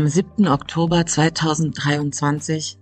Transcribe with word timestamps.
Am 0.00 0.08
7. 0.08 0.48
Oktober 0.48 1.04
2023 1.04 2.78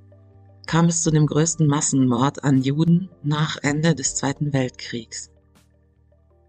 kam 0.69 0.87
es 0.87 1.03
zu 1.03 1.11
dem 1.11 1.27
größten 1.27 1.67
Massenmord 1.67 2.45
an 2.45 2.63
Juden 2.63 3.11
nach 3.25 3.57
Ende 3.61 3.97
des 3.97 4.15
Zweiten 4.15 4.53
Weltkriegs. 4.53 5.29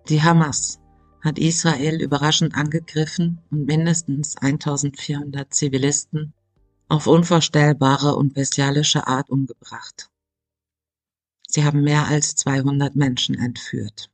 Die 0.10 0.22
Hamas 0.22 0.80
hat 1.24 1.40
Israel 1.40 2.00
überraschend 2.00 2.54
angegriffen 2.54 3.42
und 3.50 3.66
mindestens 3.66 4.38
1400 4.38 5.52
Zivilisten 5.52 6.36
auf 6.88 7.08
unvorstellbare 7.08 8.16
und 8.16 8.36
bestialische 8.36 9.08
Art 9.08 9.32
umgebracht. 9.32 10.12
Sie 11.48 11.64
haben 11.64 11.82
mehr 11.82 12.06
als 12.06 12.36
200 12.36 12.96
Menschen 12.96 13.34
entführt. 13.34 14.12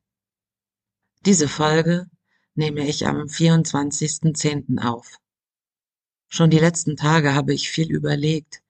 Diese 1.26 1.50
Folge 1.50 2.10
nehme 2.54 2.88
ich 2.88 3.06
am 3.06 3.24
24.10. 3.24 4.82
auf. 4.82 5.20
Schon 6.36 6.50
die 6.50 6.60
letzten 6.60 6.98
Tage 6.98 7.34
habe 7.34 7.54
ich 7.54 7.70
viel 7.70 7.90
überlegt, 7.90 8.62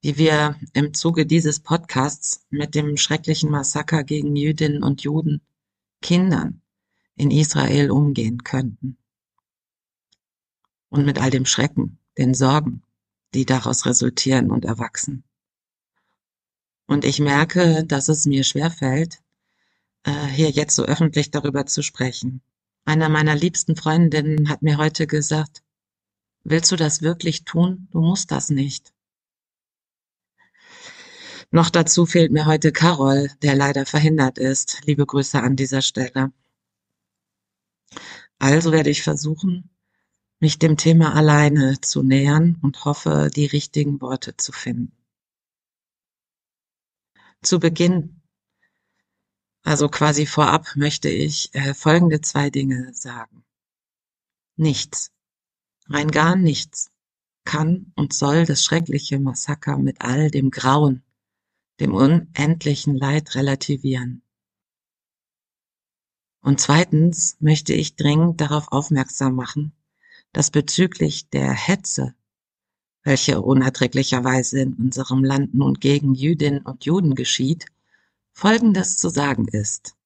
wie 0.00 0.18
wir 0.18 0.58
im 0.72 0.92
Zuge 0.92 1.24
dieses 1.24 1.60
Podcasts 1.60 2.44
mit 2.50 2.74
dem 2.74 2.96
schrecklichen 2.96 3.48
Massaker 3.48 4.02
gegen 4.02 4.34
Jüdinnen 4.34 4.82
und 4.82 5.02
Juden, 5.02 5.40
Kindern 6.02 6.62
in 7.14 7.30
Israel 7.30 7.92
umgehen 7.92 8.42
könnten. 8.42 8.98
Und 10.88 11.06
mit 11.06 11.20
all 11.20 11.30
dem 11.30 11.46
Schrecken, 11.46 12.00
den 12.18 12.34
Sorgen, 12.34 12.82
die 13.34 13.46
daraus 13.46 13.86
resultieren 13.86 14.50
und 14.50 14.64
erwachsen. 14.64 15.22
Und 16.88 17.04
ich 17.04 17.20
merke, 17.20 17.84
dass 17.84 18.08
es 18.08 18.26
mir 18.26 18.42
schwerfällt, 18.42 19.22
äh, 20.02 20.26
hier 20.26 20.50
jetzt 20.50 20.74
so 20.74 20.82
öffentlich 20.82 21.30
darüber 21.30 21.66
zu 21.66 21.84
sprechen. 21.84 22.42
Einer 22.84 23.08
meiner 23.08 23.36
liebsten 23.36 23.76
Freundinnen 23.76 24.48
hat 24.48 24.62
mir 24.62 24.76
heute 24.76 25.06
gesagt, 25.06 25.62
Willst 26.48 26.70
du 26.70 26.76
das 26.76 27.02
wirklich 27.02 27.44
tun? 27.44 27.88
Du 27.90 28.00
musst 28.00 28.30
das 28.30 28.50
nicht. 28.50 28.94
Noch 31.50 31.70
dazu 31.70 32.06
fehlt 32.06 32.30
mir 32.30 32.46
heute 32.46 32.70
Carol, 32.70 33.32
der 33.42 33.56
leider 33.56 33.84
verhindert 33.84 34.38
ist. 34.38 34.80
Liebe 34.84 35.04
Grüße 35.04 35.42
an 35.42 35.56
dieser 35.56 35.82
Stelle. 35.82 36.32
Also 38.38 38.70
werde 38.70 38.90
ich 38.90 39.02
versuchen, 39.02 39.70
mich 40.38 40.60
dem 40.60 40.76
Thema 40.76 41.16
alleine 41.16 41.80
zu 41.80 42.04
nähern 42.04 42.60
und 42.62 42.84
hoffe, 42.84 43.28
die 43.34 43.46
richtigen 43.46 44.00
Worte 44.00 44.36
zu 44.36 44.52
finden. 44.52 44.96
Zu 47.42 47.58
Beginn, 47.58 48.22
also 49.64 49.88
quasi 49.88 50.26
vorab, 50.26 50.76
möchte 50.76 51.08
ich 51.08 51.52
äh, 51.56 51.74
folgende 51.74 52.20
zwei 52.20 52.50
Dinge 52.50 52.94
sagen. 52.94 53.44
Nichts, 54.54 55.10
Rein 55.88 56.10
gar 56.10 56.36
nichts 56.36 56.90
kann 57.44 57.92
und 57.94 58.12
soll 58.12 58.44
das 58.44 58.64
schreckliche 58.64 59.18
Massaker 59.18 59.78
mit 59.78 60.00
all 60.00 60.30
dem 60.30 60.50
Grauen, 60.50 61.02
dem 61.80 61.94
unendlichen 61.94 62.96
Leid 62.96 63.34
relativieren. 63.34 64.22
Und 66.40 66.60
zweitens 66.60 67.36
möchte 67.40 67.72
ich 67.72 67.96
dringend 67.96 68.40
darauf 68.40 68.70
aufmerksam 68.70 69.34
machen, 69.34 69.72
dass 70.32 70.50
bezüglich 70.50 71.28
der 71.30 71.52
Hetze, 71.52 72.14
welche 73.02 73.40
unerträglicherweise 73.40 74.60
in 74.60 74.74
unserem 74.74 75.24
Land 75.24 75.54
nun 75.54 75.74
gegen 75.74 76.14
Jüdinnen 76.14 76.62
und 76.62 76.84
Juden 76.84 77.14
geschieht, 77.14 77.66
Folgendes 78.32 78.96
zu 78.96 79.08
sagen 79.08 79.48
ist. 79.48 79.96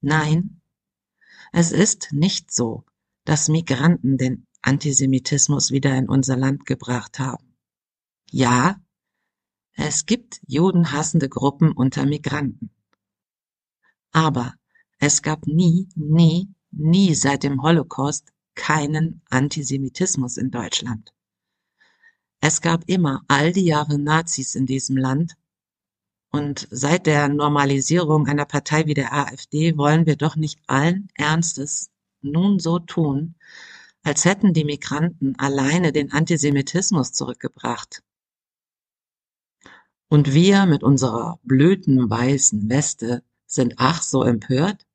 Nein, 0.00 0.60
es 1.52 1.72
ist 1.72 2.08
nicht 2.12 2.52
so, 2.52 2.84
dass 3.24 3.48
Migranten 3.48 4.18
den 4.18 4.46
Antisemitismus 4.66 5.70
wieder 5.70 5.96
in 5.96 6.08
unser 6.08 6.36
Land 6.36 6.66
gebracht 6.66 7.20
haben. 7.20 7.54
Ja, 8.30 8.80
es 9.74 10.06
gibt 10.06 10.40
judenhassende 10.48 11.28
Gruppen 11.28 11.70
unter 11.70 12.04
Migranten. 12.04 12.70
Aber 14.10 14.54
es 14.98 15.22
gab 15.22 15.46
nie, 15.46 15.88
nie, 15.94 16.48
nie 16.72 17.14
seit 17.14 17.44
dem 17.44 17.62
Holocaust 17.62 18.32
keinen 18.56 19.22
Antisemitismus 19.30 20.36
in 20.36 20.50
Deutschland. 20.50 21.12
Es 22.40 22.60
gab 22.60 22.88
immer 22.88 23.22
all 23.28 23.52
die 23.52 23.66
Jahre 23.66 23.98
Nazis 23.98 24.56
in 24.56 24.66
diesem 24.66 24.96
Land 24.96 25.36
und 26.32 26.66
seit 26.72 27.06
der 27.06 27.28
Normalisierung 27.28 28.26
einer 28.26 28.46
Partei 28.46 28.86
wie 28.86 28.94
der 28.94 29.12
AfD 29.12 29.76
wollen 29.76 30.06
wir 30.06 30.16
doch 30.16 30.34
nicht 30.34 30.58
allen 30.66 31.08
Ernstes 31.14 31.90
nun 32.20 32.58
so 32.58 32.80
tun, 32.80 33.36
als 34.06 34.24
hätten 34.24 34.52
die 34.52 34.64
Migranten 34.64 35.36
alleine 35.36 35.90
den 35.90 36.12
Antisemitismus 36.12 37.12
zurückgebracht. 37.12 38.04
Und 40.08 40.32
wir 40.32 40.66
mit 40.66 40.84
unserer 40.84 41.40
blöden 41.42 42.08
weißen 42.08 42.70
Weste 42.70 43.24
sind 43.46 43.74
ach 43.78 44.02
so 44.02 44.22
empört? 44.22 44.86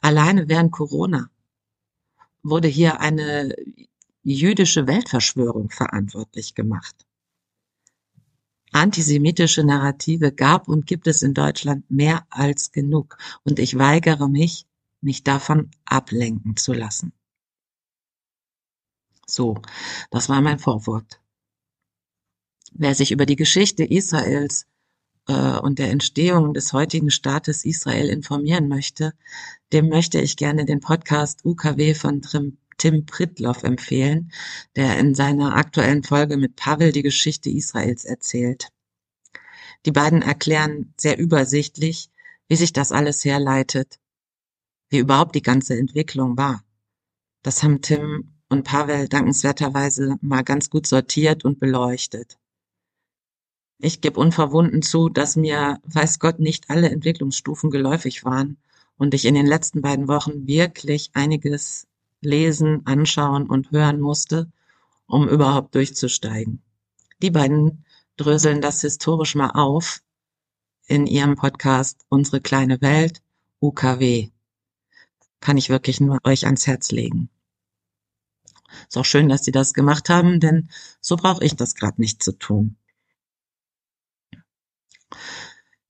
Alleine 0.00 0.48
während 0.48 0.72
Corona 0.72 1.30
wurde 2.42 2.68
hier 2.68 3.00
eine 3.00 3.54
jüdische 4.22 4.86
Weltverschwörung 4.86 5.68
verantwortlich 5.68 6.54
gemacht. 6.54 7.06
Antisemitische 8.72 9.64
Narrative 9.64 10.32
gab 10.32 10.66
und 10.66 10.86
gibt 10.86 11.06
es 11.06 11.20
in 11.22 11.34
Deutschland 11.34 11.90
mehr 11.90 12.26
als 12.30 12.72
genug, 12.72 13.18
und 13.44 13.58
ich 13.58 13.76
weigere 13.76 14.28
mich, 14.30 14.64
mich 15.02 15.24
davon 15.24 15.70
ablenken 15.84 16.56
zu 16.56 16.72
lassen. 16.72 17.12
So, 19.30 19.60
das 20.10 20.30
war 20.30 20.40
mein 20.40 20.58
Vorwort. 20.58 21.20
Wer 22.72 22.94
sich 22.94 23.12
über 23.12 23.26
die 23.26 23.36
Geschichte 23.36 23.84
Israels 23.84 24.66
äh, 25.26 25.58
und 25.58 25.78
der 25.78 25.90
Entstehung 25.90 26.54
des 26.54 26.72
heutigen 26.72 27.10
Staates 27.10 27.66
Israel 27.66 28.08
informieren 28.08 28.68
möchte, 28.68 29.12
dem 29.72 29.90
möchte 29.90 30.18
ich 30.18 30.36
gerne 30.36 30.64
den 30.64 30.80
Podcast 30.80 31.44
UKW 31.44 31.94
von 31.94 32.22
Tim, 32.22 32.56
Tim 32.78 33.04
Pritloff 33.04 33.64
empfehlen, 33.64 34.32
der 34.76 34.98
in 34.98 35.14
seiner 35.14 35.56
aktuellen 35.56 36.04
Folge 36.04 36.38
mit 36.38 36.56
Pavel 36.56 36.92
die 36.92 37.02
Geschichte 37.02 37.50
Israels 37.50 38.06
erzählt. 38.06 38.68
Die 39.84 39.92
beiden 39.92 40.22
erklären 40.22 40.94
sehr 40.96 41.18
übersichtlich, 41.18 42.08
wie 42.48 42.56
sich 42.56 42.72
das 42.72 42.92
alles 42.92 43.26
herleitet, 43.26 43.98
wie 44.88 44.98
überhaupt 44.98 45.34
die 45.34 45.42
ganze 45.42 45.78
Entwicklung 45.78 46.38
war. 46.38 46.64
Das 47.42 47.62
haben 47.62 47.82
Tim 47.82 48.37
und 48.48 48.64
Pavel 48.64 49.08
dankenswerterweise 49.08 50.16
mal 50.20 50.42
ganz 50.42 50.70
gut 50.70 50.86
sortiert 50.86 51.44
und 51.44 51.60
beleuchtet. 51.60 52.38
Ich 53.78 54.00
gebe 54.00 54.18
unverwunden 54.18 54.82
zu, 54.82 55.08
dass 55.08 55.36
mir, 55.36 55.78
weiß 55.84 56.18
Gott, 56.18 56.40
nicht 56.40 56.68
alle 56.68 56.90
Entwicklungsstufen 56.90 57.70
geläufig 57.70 58.24
waren 58.24 58.56
und 58.96 59.14
ich 59.14 59.24
in 59.24 59.34
den 59.34 59.46
letzten 59.46 59.82
beiden 59.82 60.08
Wochen 60.08 60.46
wirklich 60.46 61.10
einiges 61.14 61.86
lesen, 62.20 62.84
anschauen 62.86 63.48
und 63.48 63.70
hören 63.70 64.00
musste, 64.00 64.50
um 65.06 65.28
überhaupt 65.28 65.74
durchzusteigen. 65.74 66.62
Die 67.22 67.30
beiden 67.30 67.84
dröseln 68.16 68.60
das 68.60 68.80
historisch 68.80 69.36
mal 69.36 69.50
auf 69.50 70.02
in 70.86 71.06
ihrem 71.06 71.36
Podcast 71.36 72.04
Unsere 72.08 72.40
kleine 72.40 72.80
Welt, 72.80 73.22
UKW. 73.60 74.30
Kann 75.40 75.56
ich 75.56 75.68
wirklich 75.68 76.00
nur 76.00 76.18
euch 76.24 76.46
ans 76.46 76.66
Herz 76.66 76.90
legen. 76.90 77.30
Ist 78.88 78.96
auch 78.98 79.04
schön, 79.04 79.28
dass 79.28 79.44
Sie 79.44 79.52
das 79.52 79.74
gemacht 79.74 80.08
haben, 80.08 80.40
denn 80.40 80.68
so 81.00 81.16
brauche 81.16 81.44
ich 81.44 81.56
das 81.56 81.74
gerade 81.74 82.00
nicht 82.00 82.22
zu 82.22 82.32
tun. 82.32 82.76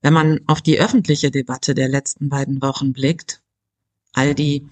Wenn 0.01 0.13
man 0.13 0.41
auf 0.47 0.63
die 0.63 0.79
öffentliche 0.79 1.31
Debatte 1.31 1.75
der 1.75 1.89
letzten 1.89 2.29
beiden 2.29 2.63
Wochen 2.63 2.93
blickt, 2.93 3.43
all 4.13 4.35
die 4.35 4.69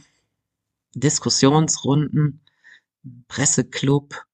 Diskussionsrunden, 0.94 2.40
Presseclub, 3.28 4.24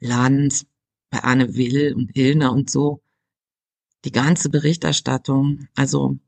Land, 0.00 0.66
bei 1.10 1.20
Anne 1.20 1.54
Will 1.54 1.94
und 1.94 2.16
Ilner 2.16 2.52
und 2.52 2.70
so, 2.70 3.02
die 4.04 4.12
ganze 4.12 4.50
Berichterstattung, 4.50 5.68
also 5.74 6.18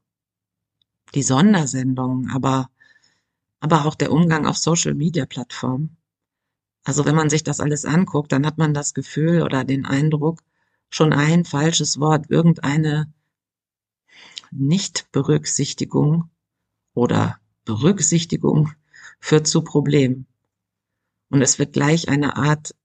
die 1.14 1.23
Sondersendungen, 1.23 2.31
aber, 2.31 2.70
aber 3.61 3.85
auch 3.85 3.94
der 3.94 4.12
Umgang 4.12 4.47
auf 4.47 4.56
Social 4.56 4.94
Media 4.94 5.26
Plattformen, 5.26 5.97
also 6.87 7.05
wenn 7.05 7.17
man 7.17 7.29
sich 7.29 7.43
das 7.43 7.59
alles 7.59 7.85
anguckt, 7.85 8.31
dann 8.31 8.47
hat 8.47 8.59
man 8.59 8.73
das 8.73 8.94
Gefühl 8.94 9.43
oder 9.43 9.65
den 9.65 9.87
Eindruck, 9.87 10.44
schon 10.88 11.12
ein 11.12 11.44
falsches 11.44 11.99
Wort, 11.99 12.31
irgendeine 12.31 13.12
Nichtberücksichtigung 14.53 16.31
oder 16.94 17.41
Berücksichtigung 17.65 18.71
führt 19.19 19.49
zu 19.49 19.62
Problemen. 19.62 20.29
Und 21.29 21.43
es 21.43 21.59
wird 21.59 21.73
gleich 21.73 22.09
eine 22.09 22.37
Art 22.37 22.77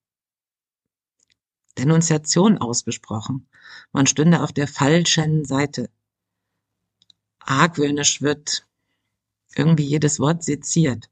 Denunziation 1.77 2.57
ausgesprochen. 2.57 3.47
Man 3.91 4.07
stünde 4.07 4.41
auf 4.41 4.51
der 4.51 4.67
falschen 4.67 5.45
Seite. 5.45 5.91
Argwöhnisch 7.37 8.23
wird 8.23 8.65
irgendwie 9.53 9.85
jedes 9.85 10.19
Wort 10.19 10.43
seziert. 10.43 11.11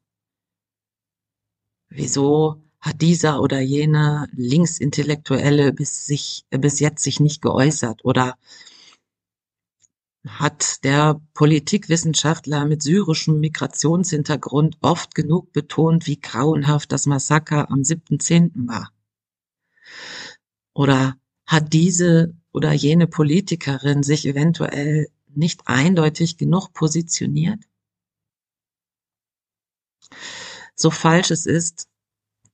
Wieso 1.90 2.64
hat 2.82 3.02
dieser 3.02 3.42
oder 3.42 3.60
jener 3.60 4.28
Linksintellektuelle 4.32 5.74
bis 5.74 6.06
sich, 6.06 6.46
bis 6.50 6.80
jetzt 6.80 7.04
sich 7.04 7.20
nicht 7.20 7.42
geäußert 7.42 8.06
oder 8.06 8.38
hat 10.28 10.84
der 10.84 11.22
Politikwissenschaftler 11.34 12.66
mit 12.66 12.84
syrischem 12.84 13.40
Migrationshintergrund 13.40 14.78
oft 14.82 15.16
genug 15.16 15.52
betont, 15.54 16.08
wie 16.08 16.20
grauenhaft 16.20 16.92
das 16.92 17.06
Massaker 17.06 17.72
am 17.72 17.82
7.10. 17.82 18.68
war. 18.68 18.92
Oder 20.74 21.18
hat 21.46 21.74
diese 21.74 22.36
oder 22.52 22.74
jene 22.74 23.08
Politikerin 23.08 24.04
sich 24.04 24.26
eventuell 24.26 25.08
nicht 25.28 25.62
eindeutig 25.68 26.38
genug 26.38 26.74
positioniert? 26.74 27.64
So 30.76 30.92
falsch 30.92 31.32
es 31.32 31.46
ist, 31.46 31.88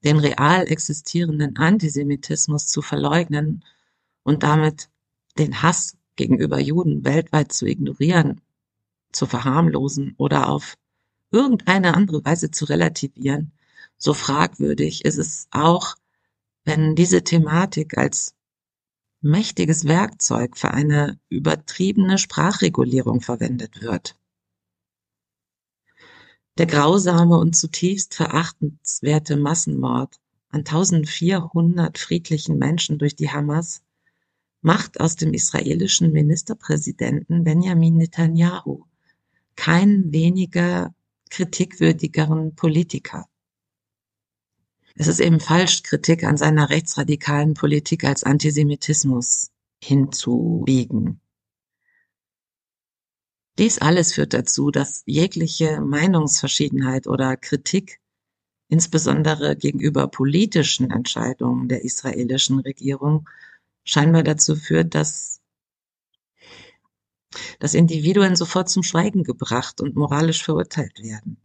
den 0.06 0.20
real 0.20 0.68
existierenden 0.72 1.58
Antisemitismus 1.58 2.68
zu 2.68 2.82
verleugnen 2.82 3.66
und 4.24 4.44
damit 4.44 4.90
den 5.38 5.62
Hass 5.62 5.98
gegenüber 6.16 6.60
Juden 6.60 7.04
weltweit 7.04 7.52
zu 7.52 7.66
ignorieren, 7.66 8.40
zu 9.12 9.26
verharmlosen 9.26 10.14
oder 10.18 10.50
auf 10.50 10.76
irgendeine 11.32 11.96
andere 11.96 12.24
Weise 12.24 12.52
zu 12.52 12.66
relativieren, 12.66 13.52
so 13.98 14.14
fragwürdig 14.14 15.04
ist 15.06 15.18
es 15.18 15.48
auch, 15.52 15.96
wenn 16.64 16.96
diese 16.96 17.24
Thematik 17.24 17.98
als 17.98 18.36
mächtiges 19.22 19.86
Werkzeug 19.86 20.58
für 20.58 20.72
eine 20.72 21.20
übertriebene 21.30 22.18
Sprachregulierung 22.18 23.22
verwendet 23.22 23.82
wird. 23.82 24.16
Der 26.58 26.68
grausame 26.68 27.38
und 27.38 27.56
zutiefst 27.56 28.16
verachtenswerte 28.16 29.36
Massenmord 29.36 30.16
an 30.50 30.60
1400 30.60 31.98
friedlichen 31.98 32.58
Menschen 32.58 32.98
durch 32.98 33.16
die 33.16 33.30
Hamas 33.30 33.84
macht 34.62 35.02
aus 35.02 35.18
dem 35.18 35.34
israelischen 35.34 36.14
Ministerpräsidenten 36.14 37.44
Benjamin 37.44 37.98
Netanyahu 37.98 38.86
keinen 39.58 40.14
weniger 40.14 40.96
kritikwürdigeren 41.30 42.56
Politiker. 42.56 43.28
Es 44.96 45.08
ist 45.08 45.20
eben 45.20 45.42
falsch, 45.42 45.84
Kritik 45.84 46.24
an 46.24 46.38
seiner 46.38 46.70
rechtsradikalen 46.70 47.54
Politik 47.54 48.06
als 48.06 48.24
Antisemitismus 48.24 49.52
hinzubiegen. 49.84 51.20
Dies 53.58 53.80
alles 53.80 54.14
führt 54.14 54.34
dazu, 54.34 54.70
dass 54.70 55.04
jegliche 55.06 55.80
Meinungsverschiedenheit 55.80 57.08
oder 57.08 57.38
Kritik, 57.38 58.02
insbesondere 58.68 59.56
gegenüber 59.56 60.08
politischen 60.08 60.92
Entscheidungen 60.92 61.70
der 61.70 61.86
israelischen 61.86 62.60
Regierung, 62.60 63.30
scheinbar 63.86 64.24
dazu 64.24 64.56
führt, 64.56 64.94
dass 64.96 65.42
dass 67.60 67.74
Individuen 67.74 68.36
sofort 68.36 68.70
zum 68.70 68.84
Schweigen 68.84 69.24
gebracht 69.24 69.82
und 69.82 69.96
moralisch 69.96 70.44
verurteilt 70.44 71.02
werden. 71.02 71.38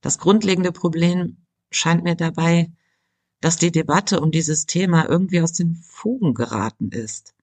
Das 0.00 0.18
grundlegende 0.18 0.72
Problem 0.72 1.38
scheint 1.70 2.04
mir 2.04 2.14
dabei, 2.14 2.70
dass 3.40 3.56
die 3.56 3.72
Debatte 3.72 4.20
um 4.20 4.30
dieses 4.30 4.66
Thema 4.66 5.08
irgendwie 5.08 5.40
aus 5.40 5.52
den 5.52 5.76
Fugen 5.76 6.34
geraten 6.34 6.90
ist. 6.90 7.35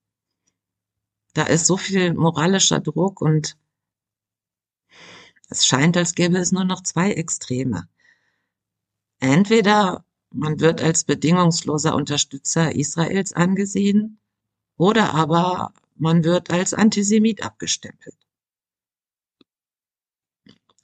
Da 1.34 1.44
ist 1.44 1.66
so 1.66 1.78
viel 1.78 2.14
moralischer 2.14 2.80
Druck 2.80 3.22
und 3.22 3.58
es 5.50 5.66
scheint, 5.66 5.98
als 5.98 6.16
gäbe 6.16 6.38
es 6.38 6.52
nur 6.52 6.64
noch 6.64 6.82
zwei 6.82 7.12
Extreme. 7.12 7.88
Entweder 9.20 10.06
man 10.32 10.60
wird 10.60 10.82
als 10.82 11.04
bedingungsloser 11.04 11.96
Unterstützer 11.96 12.76
Israels 12.76 13.34
angesehen 13.34 14.20
oder 14.78 15.14
aber 15.14 15.74
man 15.96 16.24
wird 16.24 16.52
als 16.52 16.74
Antisemit 16.74 17.44
abgestempelt. 17.44 18.18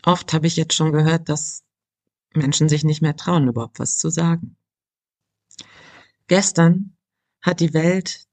Oft 0.03 0.33
habe 0.33 0.47
ich 0.47 0.55
jetzt 0.55 0.73
schon 0.73 0.91
gehört, 0.91 1.29
dass 1.29 1.63
Menschen 2.33 2.69
sich 2.69 2.83
nicht 2.83 3.01
mehr 3.01 3.15
trauen, 3.15 3.47
überhaupt 3.47 3.79
was 3.79 3.97
zu 3.97 4.09
sagen. 4.09 4.55
Gestern 6.27 6.95
hat 7.41 7.59
die 7.59 7.73
Welt 7.73 8.27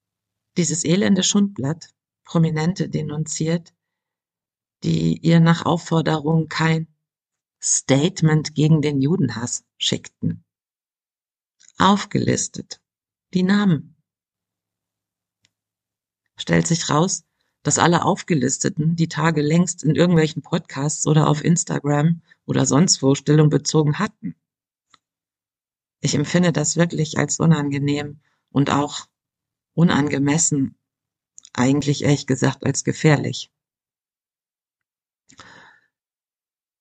dieses 0.56 0.84
elende 0.84 1.22
Schundblatt 1.22 1.95
Prominente 2.26 2.90
denunziert, 2.90 3.72
die 4.82 5.16
ihr 5.18 5.40
nach 5.40 5.64
Aufforderung 5.64 6.48
kein 6.48 6.88
Statement 7.62 8.54
gegen 8.54 8.82
den 8.82 9.00
Judenhass 9.00 9.64
schickten. 9.78 10.44
Aufgelistet. 11.78 12.80
Die 13.32 13.42
Namen. 13.42 13.96
Stellt 16.36 16.66
sich 16.66 16.90
raus, 16.90 17.24
dass 17.62 17.78
alle 17.78 18.04
Aufgelisteten 18.04 18.96
die 18.96 19.08
Tage 19.08 19.40
längst 19.40 19.82
in 19.82 19.94
irgendwelchen 19.94 20.42
Podcasts 20.42 21.06
oder 21.06 21.28
auf 21.28 21.42
Instagram 21.44 22.22
oder 22.44 22.66
sonst 22.66 23.02
wo 23.02 23.14
Stellung 23.14 23.50
bezogen 23.50 23.98
hatten. 23.98 24.34
Ich 26.00 26.14
empfinde 26.14 26.52
das 26.52 26.76
wirklich 26.76 27.18
als 27.18 27.40
unangenehm 27.40 28.20
und 28.50 28.70
auch 28.70 29.06
unangemessen, 29.74 30.76
eigentlich 31.56 32.04
ehrlich 32.04 32.26
gesagt 32.26 32.64
als 32.64 32.84
gefährlich. 32.84 33.50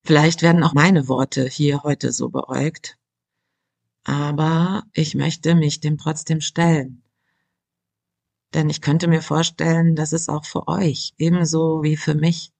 Vielleicht 0.03 0.43
werden 0.43 0.63
auch 0.63 0.73
meine 0.73 1.07
Worte 1.07 1.47
hier 1.47 1.81
heute 1.83 2.11
so 2.11 2.29
beäugt, 2.29 2.97
aber 4.03 4.83
ich 4.93 5.15
möchte 5.15 5.55
mich 5.55 5.79
dem 5.79 5.97
trotzdem 5.97 6.41
stellen. 6.41 7.01
Denn 8.53 8.69
ich 8.69 8.81
könnte 8.81 9.07
mir 9.07 9.21
vorstellen, 9.21 9.95
dass 9.95 10.13
es 10.13 10.29
auch 10.29 10.45
für 10.45 10.67
euch 10.67 11.13
ebenso 11.17 11.81
wie 11.81 11.97
für 11.97 12.13
mich 12.13 12.53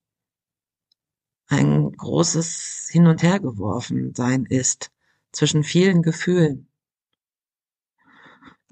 ein 1.47 1.91
großes 1.91 2.89
Hin 2.91 3.05
und 3.05 3.21
Her 3.21 3.39
geworfen 3.39 4.15
sein 4.15 4.45
ist 4.45 4.91
zwischen 5.31 5.63
vielen 5.63 6.01
Gefühlen. 6.01 6.67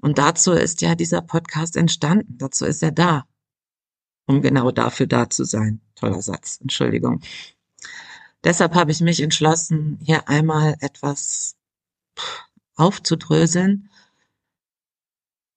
Und 0.00 0.18
dazu 0.18 0.52
ist 0.52 0.82
ja 0.82 0.94
dieser 0.94 1.22
Podcast 1.22 1.76
entstanden. 1.76 2.36
Dazu 2.36 2.66
ist 2.66 2.82
er 2.82 2.90
da. 2.90 3.26
Um 4.26 4.42
genau 4.42 4.70
dafür 4.70 5.06
da 5.06 5.28
zu 5.28 5.44
sein. 5.44 5.80
Toller 5.94 6.22
Satz. 6.22 6.58
Entschuldigung. 6.60 7.20
Deshalb 8.42 8.74
habe 8.74 8.90
ich 8.90 9.00
mich 9.00 9.20
entschlossen, 9.20 9.98
hier 10.02 10.28
einmal 10.28 10.76
etwas 10.80 11.56
aufzudröseln, 12.76 13.90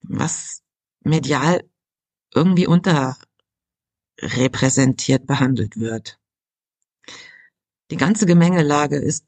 was 0.01 0.63
medial 1.01 1.69
irgendwie 2.33 2.67
unterrepräsentiert 2.67 5.27
behandelt 5.27 5.77
wird. 5.77 6.19
Die 7.89 7.97
ganze 7.97 8.25
Gemengelage 8.25 8.97
ist 8.97 9.25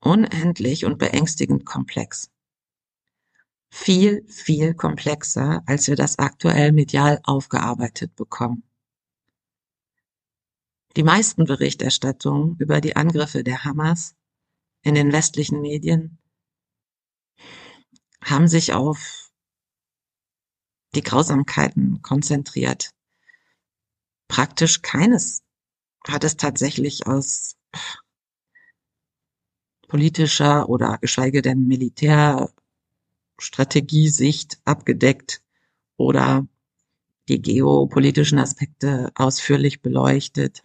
unendlich 0.00 0.84
und 0.84 0.98
beängstigend 0.98 1.64
komplex. 1.64 2.31
Viel, 3.74 4.22
viel 4.28 4.74
komplexer, 4.74 5.62
als 5.64 5.88
wir 5.88 5.96
das 5.96 6.18
aktuell 6.18 6.72
medial 6.72 7.20
aufgearbeitet 7.24 8.14
bekommen. 8.14 8.64
Die 10.94 11.02
meisten 11.02 11.46
Berichterstattungen 11.46 12.56
über 12.58 12.82
die 12.82 12.96
Angriffe 12.96 13.42
der 13.42 13.64
Hamas 13.64 14.14
in 14.82 14.94
den 14.94 15.10
westlichen 15.10 15.62
Medien 15.62 16.18
haben 18.22 18.46
sich 18.46 18.74
auf 18.74 19.32
die 20.94 21.02
Grausamkeiten 21.02 22.02
konzentriert. 22.02 22.90
Praktisch 24.28 24.82
keines 24.82 25.42
hat 26.06 26.24
es 26.24 26.36
tatsächlich 26.36 27.06
aus 27.06 27.56
politischer 29.88 30.68
oder 30.68 30.98
geschweige 30.98 31.40
denn 31.40 31.66
Militärstrategiesicht 33.42 34.60
abgedeckt 34.64 35.42
oder 35.96 36.46
die 37.28 37.42
geopolitischen 37.42 38.38
Aspekte 38.38 39.10
ausführlich 39.16 39.82
beleuchtet. 39.82 40.64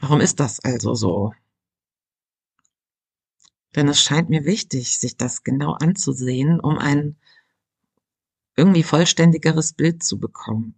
Warum 0.00 0.20
ist 0.20 0.40
das 0.40 0.60
also 0.60 0.94
so? 0.94 1.34
Denn 3.76 3.88
es 3.88 4.00
scheint 4.00 4.28
mir 4.28 4.44
wichtig, 4.44 4.98
sich 4.98 5.16
das 5.16 5.44
genau 5.44 5.72
anzusehen, 5.72 6.58
um 6.58 6.78
ein 6.78 7.16
irgendwie 8.56 8.82
vollständigeres 8.82 9.72
Bild 9.72 10.02
zu 10.02 10.18
bekommen. 10.18 10.74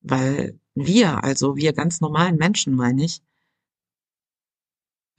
Weil 0.00 0.58
wir, 0.74 1.24
also 1.24 1.56
wir 1.56 1.74
ganz 1.74 2.00
normalen 2.00 2.36
Menschen, 2.36 2.74
meine 2.74 3.04
ich, 3.04 3.22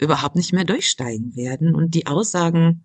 überhaupt 0.02 0.36
nicht 0.36 0.52
mehr 0.52 0.66
durchsteigen 0.66 1.36
werden 1.36 1.76
und 1.76 1.94
die 1.94 2.08
Aussagen 2.08 2.84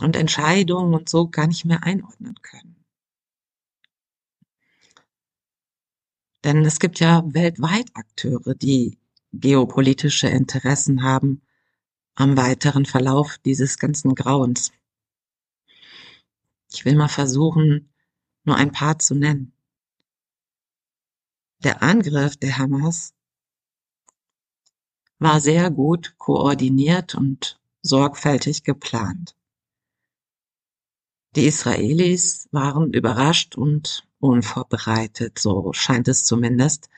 und 0.00 0.16
Entscheidungen 0.16 0.92
und 0.92 1.08
so 1.08 1.28
gar 1.28 1.46
nicht 1.46 1.64
mehr 1.64 1.84
einordnen 1.84 2.34
können. 2.42 2.84
Denn 6.44 6.64
es 6.64 6.80
gibt 6.80 7.00
ja 7.00 7.22
weltweit 7.26 7.90
Akteure, 7.94 8.54
die 8.54 8.98
geopolitische 9.32 10.28
Interessen 10.28 11.02
haben 11.02 11.42
am 12.14 12.36
weiteren 12.36 12.84
Verlauf 12.84 13.38
dieses 13.38 13.78
ganzen 13.78 14.14
Grauens. 14.14 14.72
Ich 16.72 16.84
will 16.84 16.96
mal 16.96 17.08
versuchen, 17.08 17.92
nur 18.44 18.56
ein 18.56 18.72
paar 18.72 18.98
zu 18.98 19.14
nennen. 19.14 19.52
Der 21.62 21.82
Angriff 21.82 22.36
der 22.36 22.58
Hamas 22.58 23.14
war 25.20 25.40
sehr 25.40 25.70
gut 25.70 26.14
koordiniert 26.18 27.14
und 27.14 27.60
sorgfältig 27.82 28.64
geplant. 28.64 29.36
Die 31.36 31.46
Israelis 31.46 32.48
waren 32.50 32.92
überrascht 32.92 33.54
und 33.54 34.08
unvorbereitet, 34.18 35.38
so 35.38 35.72
scheint 35.72 36.08
es 36.08 36.24
zumindest. 36.24 36.88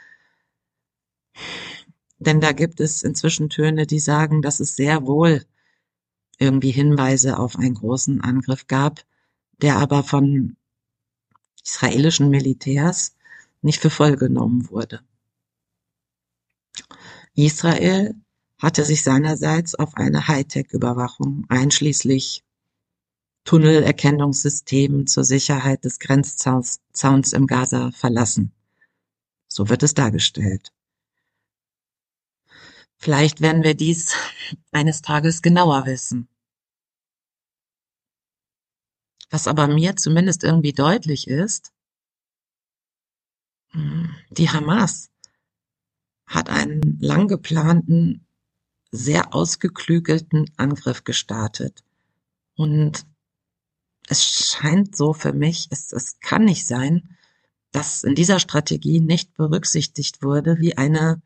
Denn 2.18 2.40
da 2.40 2.52
gibt 2.52 2.80
es 2.80 3.02
inzwischen 3.02 3.50
Töne, 3.50 3.86
die 3.86 3.98
sagen, 3.98 4.40
dass 4.40 4.60
es 4.60 4.76
sehr 4.76 5.06
wohl 5.06 5.44
irgendwie 6.38 6.70
Hinweise 6.70 7.38
auf 7.38 7.56
einen 7.56 7.74
großen 7.74 8.20
Angriff 8.20 8.68
gab, 8.68 9.04
der 9.60 9.76
aber 9.76 10.02
von 10.02 10.56
israelischen 11.64 12.30
Militärs 12.30 13.16
nicht 13.60 13.80
für 13.80 13.90
voll 13.90 14.16
genommen 14.16 14.70
wurde. 14.70 15.00
Israel 17.34 18.14
hatte 18.58 18.84
sich 18.84 19.02
seinerseits 19.02 19.74
auf 19.74 19.94
eine 19.96 20.28
Hightech-Überwachung 20.28 21.46
einschließlich 21.48 22.44
Tunnelerkennungssystemen 23.44 25.06
zur 25.06 25.24
Sicherheit 25.24 25.84
des 25.84 25.98
Grenzzauns 25.98 27.32
im 27.32 27.46
Gaza 27.46 27.90
verlassen. 27.90 28.52
So 29.48 29.68
wird 29.68 29.82
es 29.82 29.94
dargestellt. 29.94 30.72
Vielleicht 32.96 33.40
werden 33.40 33.64
wir 33.64 33.74
dies 33.74 34.14
eines 34.70 35.02
Tages 35.02 35.42
genauer 35.42 35.86
wissen. 35.86 36.28
Was 39.30 39.48
aber 39.48 39.66
mir 39.66 39.96
zumindest 39.96 40.44
irgendwie 40.44 40.72
deutlich 40.72 41.26
ist, 41.26 41.72
hm, 43.70 44.14
die 44.30 44.50
Hamas 44.50 45.11
hat 46.32 46.48
einen 46.48 46.98
lang 47.00 47.28
geplanten, 47.28 48.26
sehr 48.90 49.34
ausgeklügelten 49.34 50.50
Angriff 50.56 51.04
gestartet. 51.04 51.84
Und 52.56 53.06
es 54.08 54.24
scheint 54.24 54.96
so 54.96 55.12
für 55.12 55.32
mich, 55.32 55.68
es, 55.70 55.92
es 55.92 56.18
kann 56.20 56.44
nicht 56.44 56.66
sein, 56.66 57.16
dass 57.70 58.02
in 58.02 58.14
dieser 58.14 58.38
Strategie 58.38 59.00
nicht 59.00 59.34
berücksichtigt 59.34 60.22
wurde, 60.22 60.58
wie 60.58 60.76
eine 60.76 61.22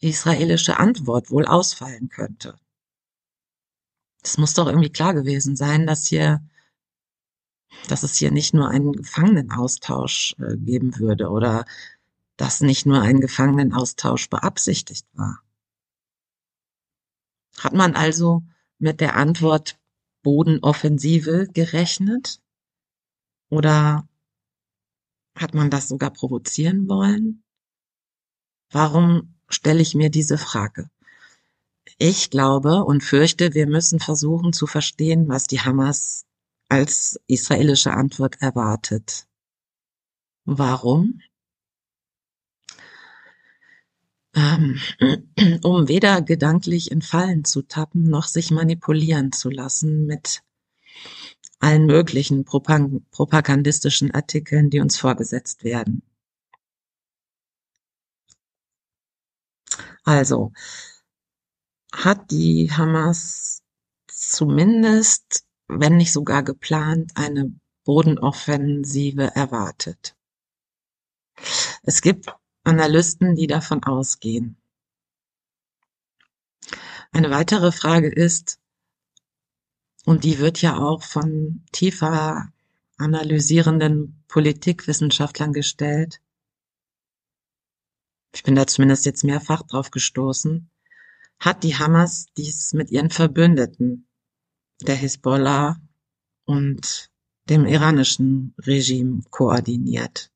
israelische 0.00 0.78
Antwort 0.78 1.30
wohl 1.30 1.46
ausfallen 1.46 2.08
könnte. 2.08 2.58
Es 4.22 4.38
muss 4.38 4.54
doch 4.54 4.66
irgendwie 4.66 4.90
klar 4.90 5.14
gewesen 5.14 5.54
sein, 5.54 5.86
dass 5.86 6.06
hier, 6.06 6.42
dass 7.88 8.02
es 8.02 8.16
hier 8.16 8.30
nicht 8.30 8.54
nur 8.54 8.68
einen 8.68 8.92
Gefangenenaustausch 8.92 10.34
äh, 10.38 10.56
geben 10.56 10.98
würde 10.98 11.28
oder 11.28 11.64
dass 12.36 12.60
nicht 12.60 12.86
nur 12.86 13.00
ein 13.00 13.20
Gefangenenaustausch 13.20 14.28
beabsichtigt 14.28 15.06
war. 15.12 15.42
Hat 17.58 17.74
man 17.74 17.94
also 17.94 18.42
mit 18.78 19.00
der 19.00 19.16
Antwort 19.16 19.78
Bodenoffensive 20.22 21.48
gerechnet? 21.52 22.40
Oder 23.50 24.08
hat 25.36 25.54
man 25.54 25.70
das 25.70 25.88
sogar 25.88 26.10
provozieren 26.10 26.88
wollen? 26.88 27.42
Warum 28.70 29.34
stelle 29.48 29.82
ich 29.82 29.94
mir 29.94 30.10
diese 30.10 30.38
Frage? 30.38 30.90
Ich 31.98 32.30
glaube 32.30 32.84
und 32.84 33.02
fürchte, 33.02 33.54
wir 33.54 33.66
müssen 33.66 34.00
versuchen 34.00 34.52
zu 34.52 34.66
verstehen, 34.66 35.28
was 35.28 35.46
die 35.46 35.60
Hamas 35.60 36.24
als 36.68 37.20
israelische 37.26 37.92
Antwort 37.92 38.40
erwartet. 38.40 39.26
Warum? 40.44 41.20
Ähm, 44.34 44.80
um 45.62 45.88
weder 45.88 46.22
gedanklich 46.22 46.90
in 46.90 47.02
Fallen 47.02 47.44
zu 47.44 47.62
tappen, 47.62 48.04
noch 48.04 48.26
sich 48.26 48.50
manipulieren 48.50 49.32
zu 49.32 49.50
lassen 49.50 50.06
mit 50.06 50.42
allen 51.60 51.86
möglichen 51.86 52.44
propagandistischen 52.44 54.10
Artikeln, 54.10 54.70
die 54.70 54.80
uns 54.80 54.98
vorgesetzt 54.98 55.62
werden. 55.62 56.02
Also, 60.04 60.52
hat 61.92 62.30
die 62.30 62.70
Hamas 62.72 63.62
zumindest, 64.08 65.44
wenn 65.68 65.96
nicht 65.96 66.12
sogar 66.12 66.42
geplant, 66.42 67.12
eine 67.14 67.54
Bodenoffensive 67.84 69.34
erwartet. 69.34 70.16
Es 71.82 72.00
gibt 72.00 72.32
Analysten, 72.64 73.34
die 73.34 73.46
davon 73.46 73.82
ausgehen. 73.82 74.56
Eine 77.10 77.30
weitere 77.30 77.72
Frage 77.72 78.08
ist, 78.08 78.58
und 80.04 80.24
die 80.24 80.38
wird 80.38 80.62
ja 80.62 80.78
auch 80.78 81.02
von 81.02 81.64
tiefer 81.72 82.52
analysierenden 82.96 84.24
Politikwissenschaftlern 84.28 85.52
gestellt. 85.52 86.20
Ich 88.34 88.42
bin 88.42 88.54
da 88.54 88.66
zumindest 88.66 89.04
jetzt 89.04 89.24
mehrfach 89.24 89.62
drauf 89.62 89.90
gestoßen. 89.90 90.70
Hat 91.38 91.62
die 91.64 91.76
Hamas 91.76 92.26
dies 92.36 92.72
mit 92.72 92.90
ihren 92.90 93.10
Verbündeten, 93.10 94.08
der 94.80 94.96
Hisbollah 94.96 95.80
und 96.44 97.10
dem 97.48 97.66
iranischen 97.66 98.54
Regime 98.58 99.22
koordiniert? 99.30 100.31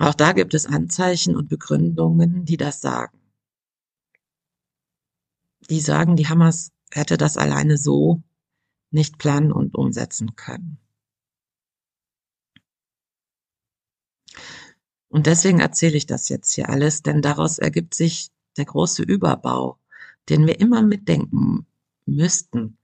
Auch 0.00 0.14
da 0.14 0.32
gibt 0.32 0.54
es 0.54 0.64
Anzeichen 0.64 1.36
und 1.36 1.50
Begründungen, 1.50 2.46
die 2.46 2.56
das 2.56 2.80
sagen. 2.80 3.20
Die 5.68 5.80
sagen, 5.80 6.16
die 6.16 6.26
Hamas 6.26 6.72
hätte 6.90 7.18
das 7.18 7.36
alleine 7.36 7.76
so 7.76 8.22
nicht 8.90 9.18
planen 9.18 9.52
und 9.52 9.74
umsetzen 9.74 10.36
können. 10.36 10.78
Und 15.10 15.26
deswegen 15.26 15.60
erzähle 15.60 15.98
ich 15.98 16.06
das 16.06 16.30
jetzt 16.30 16.54
hier 16.54 16.70
alles, 16.70 17.02
denn 17.02 17.20
daraus 17.20 17.58
ergibt 17.58 17.92
sich 17.92 18.30
der 18.56 18.64
große 18.64 19.02
Überbau, 19.02 19.78
den 20.30 20.46
wir 20.46 20.60
immer 20.60 20.80
mitdenken 20.80 21.66
müssten, 22.06 22.78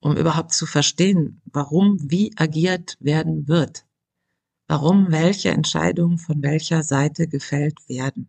um 0.00 0.16
überhaupt 0.16 0.52
zu 0.52 0.66
verstehen, 0.66 1.40
warum 1.44 1.98
wie 2.10 2.32
agiert 2.36 2.96
werden 2.98 3.46
wird 3.46 3.87
warum 4.68 5.10
welche 5.10 5.48
Entscheidungen 5.50 6.18
von 6.18 6.42
welcher 6.42 6.82
Seite 6.82 7.26
gefällt 7.26 7.88
werden. 7.88 8.28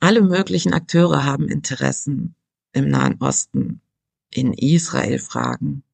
Alle 0.00 0.22
möglichen 0.22 0.72
Akteure 0.72 1.24
haben 1.24 1.48
Interessen 1.48 2.34
im 2.72 2.88
Nahen 2.88 3.20
Osten, 3.20 3.80
in 4.30 4.52
Israel-Fragen. 4.52 5.84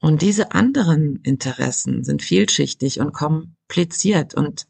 Und 0.00 0.22
diese 0.22 0.52
anderen 0.52 1.16
Interessen 1.16 2.04
sind 2.04 2.22
vielschichtig 2.22 3.00
und 3.00 3.12
kompliziert 3.12 4.34
und 4.34 4.66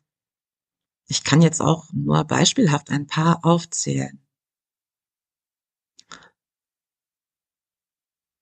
ich 1.06 1.24
kann 1.24 1.42
jetzt 1.42 1.60
auch 1.60 1.92
nur 1.92 2.24
beispielhaft 2.24 2.90
ein 2.90 3.06
paar 3.06 3.44
aufzählen. 3.44 4.20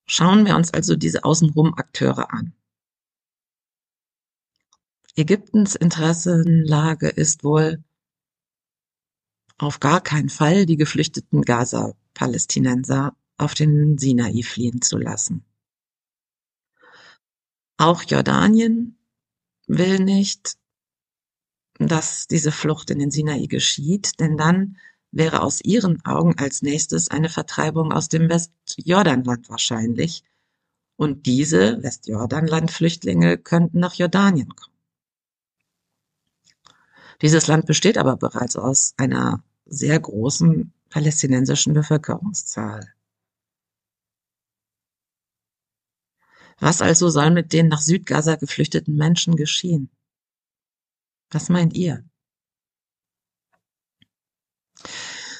Schauen 0.07 0.45
wir 0.45 0.55
uns 0.55 0.73
also 0.73 0.95
diese 0.95 1.23
außenrum 1.23 1.75
Akteure 1.75 2.33
an. 2.33 2.58
Ägyptens 5.19 5.75
Interessenlage 5.75 7.09
ist 7.09 7.43
wohl 7.43 7.83
auf 9.57 9.81
gar 9.81 9.99
keinen 9.99 10.29
Fall 10.29 10.65
die 10.65 10.77
geflüchteten 10.77 11.41
Gaza-Palästinenser 11.41 13.17
auf 13.37 13.53
den 13.53 13.97
Sinai 13.97 14.41
fliehen 14.43 14.81
zu 14.81 14.97
lassen. 14.97 15.43
Auch 17.75 18.03
Jordanien 18.03 18.97
will 19.67 19.99
nicht, 19.99 20.57
dass 21.79 22.27
diese 22.27 22.53
Flucht 22.53 22.89
in 22.89 22.99
den 22.99 23.11
Sinai 23.11 23.47
geschieht, 23.47 24.21
denn 24.21 24.37
dann 24.37 24.77
wäre 25.11 25.41
aus 25.41 25.59
ihren 25.59 25.99
Augen 26.05 26.37
als 26.37 26.61
nächstes 26.61 27.09
eine 27.09 27.27
Vertreibung 27.27 27.91
aus 27.91 28.07
dem 28.07 28.29
Westjordanland 28.29 29.49
wahrscheinlich. 29.49 30.23
Und 30.95 31.25
diese 31.25 31.83
Westjordanland-Flüchtlinge 31.83 33.37
könnten 33.37 33.79
nach 33.79 33.95
Jordanien 33.95 34.55
kommen. 34.55 34.78
Dieses 37.21 37.47
Land 37.47 37.65
besteht 37.65 37.97
aber 37.97 38.15
bereits 38.15 38.55
aus 38.55 38.93
einer 38.97 39.43
sehr 39.65 39.99
großen 39.99 40.73
palästinensischen 40.89 41.73
Bevölkerungszahl. 41.73 42.93
Was 46.59 46.81
also 46.81 47.09
soll 47.09 47.31
mit 47.31 47.53
den 47.53 47.67
nach 47.67 47.81
Südgaza 47.81 48.35
geflüchteten 48.35 48.95
Menschen 48.95 49.35
geschehen? 49.35 49.89
Was 51.29 51.49
meint 51.49 51.73
ihr? 51.73 52.03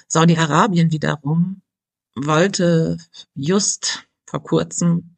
Saudi-Arabien 0.07 0.91
wiederum 0.91 1.62
wollte 2.15 2.98
just 3.36 4.07
vor 4.25 4.43
kurzem 4.43 5.17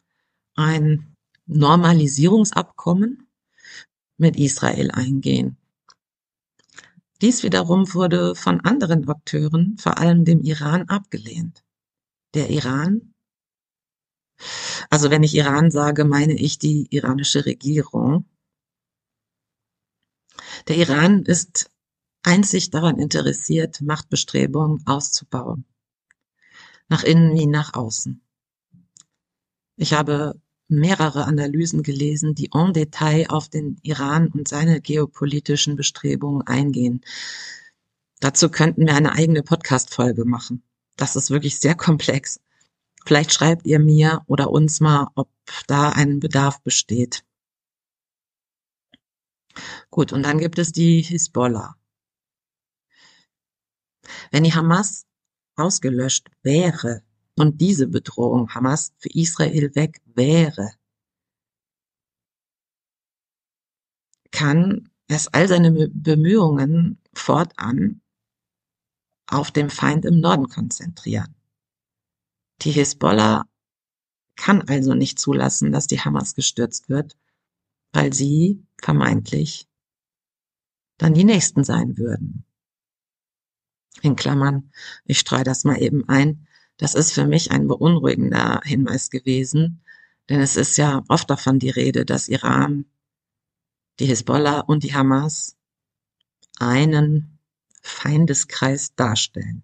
ein 0.56 1.16
Normalisierungsabkommen 1.46 3.30
mit 4.18 4.38
Israel 4.38 4.92
eingehen. 4.92 5.61
Dies 7.22 7.44
wiederum 7.44 7.94
wurde 7.94 8.34
von 8.34 8.62
anderen 8.62 9.08
Akteuren, 9.08 9.78
vor 9.78 10.00
allem 10.00 10.26
dem 10.26 10.42
Iran, 10.42 10.90
abgelehnt. 10.90 11.64
Der 12.34 12.50
Iran, 12.50 13.14
also 14.90 15.12
wenn 15.12 15.22
ich 15.22 15.36
Iran 15.36 15.70
sage, 15.70 16.04
meine 16.04 16.34
ich 16.34 16.58
die 16.58 16.88
iranische 16.90 17.46
Regierung. 17.46 18.26
Der 20.68 20.78
Iran 20.78 21.24
ist 21.24 21.70
einzig 22.24 22.72
daran 22.72 22.98
interessiert, 22.98 23.82
Machtbestrebungen 23.82 24.86
auszubauen. 24.88 25.66
Nach 26.90 27.04
innen 27.04 27.36
wie 27.36 27.46
nach 27.46 27.76
außen. 27.76 28.22
Ich 29.78 29.94
habe 29.94 30.42
mehrere 30.72 31.26
Analysen 31.26 31.84
gelesen, 31.84 32.34
die 32.34 32.50
en 32.54 32.74
Detail 32.74 33.28
auf 33.30 33.50
den 33.50 33.78
Iran 33.84 34.30
und 34.30 34.48
seine 34.48 34.82
geopolitischen 34.82 35.76
Bestrebungen 35.76 36.48
eingehen. 36.48 37.02
Dazu 38.20 38.50
könnten 38.50 38.86
wir 38.86 38.96
eine 38.96 39.14
eigene 39.14 39.44
Podcast-Folge 39.44 40.26
machen. 40.26 40.64
Das 40.96 41.16
ist 41.16 41.30
wirklich 41.30 41.60
sehr 41.60 41.76
komplex. 41.76 42.40
Vielleicht 43.06 43.34
schreibt 43.34 43.66
ihr 43.66 43.80
mir 43.80 44.22
oder 44.28 44.52
uns 44.52 44.80
mal, 44.80 45.08
ob 45.16 45.30
da 45.68 45.90
ein 45.90 46.20
Bedarf 46.20 46.62
besteht. 46.62 47.24
Gut, 49.90 50.14
und 50.14 50.24
dann 50.24 50.38
gibt 50.38 50.60
es 50.60 50.72
die 50.72 51.02
Hisbollah. 51.02 51.76
Wenn 54.32 54.44
die 54.44 54.54
Hamas 54.54 55.06
ausgelöscht 55.56 56.30
wäre, 56.44 57.04
und 57.38 57.62
diese 57.62 57.88
Bedrohung 57.88 58.54
Hamas 58.54 58.94
für 58.98 59.10
Israel 59.10 59.74
weg 59.76 60.02
wäre, 60.06 60.72
kann 64.32 64.90
es 65.08 65.28
all 65.28 65.48
seine 65.48 65.90
Bemühungen 65.90 67.00
fortan 67.14 68.02
auf 69.28 69.52
den 69.52 69.70
Feind 69.70 70.06
im 70.06 70.20
Norden 70.20 70.48
konzentrieren. 70.48 71.36
Die 72.62 72.72
Hisbollah 72.72 73.46
kann 74.36 74.62
also 74.68 74.94
nicht 74.94 75.20
zulassen, 75.20 75.72
dass 75.72 75.88
die 75.88 76.00
Hamas 76.00 76.36
gestürzt 76.36 76.90
wird, 76.90 77.18
weil 77.92 78.14
sie 78.14 78.66
vermeintlich 78.82 79.68
dann 80.98 81.14
die 81.14 81.24
Nächsten 81.24 81.64
sein 81.64 81.98
würden. 81.98 82.46
In 84.02 84.16
Klammern, 84.16 84.72
ich 85.06 85.20
streue 85.20 85.44
das 85.44 85.64
mal 85.64 85.82
eben 85.82 86.08
ein, 86.08 86.48
das 86.82 86.96
ist 86.96 87.12
für 87.14 87.28
mich 87.28 87.52
ein 87.52 87.68
beunruhigender 87.68 88.60
Hinweis 88.64 89.12
gewesen, 89.12 89.84
denn 90.30 90.42
es 90.42 90.58
ist 90.58 90.78
ja 90.78 91.04
oft 91.10 91.30
davon 91.30 91.60
die 91.60 91.70
Rede, 91.70 92.06
dass 92.06 92.28
Iran, 92.28 92.86
die 94.00 94.08
Hisbollah 94.08 94.62
und 94.62 94.82
die 94.84 94.96
Hamas 94.96 95.56
einen 96.58 97.38
Feindeskreis 97.84 98.96
darstellen. 98.96 99.62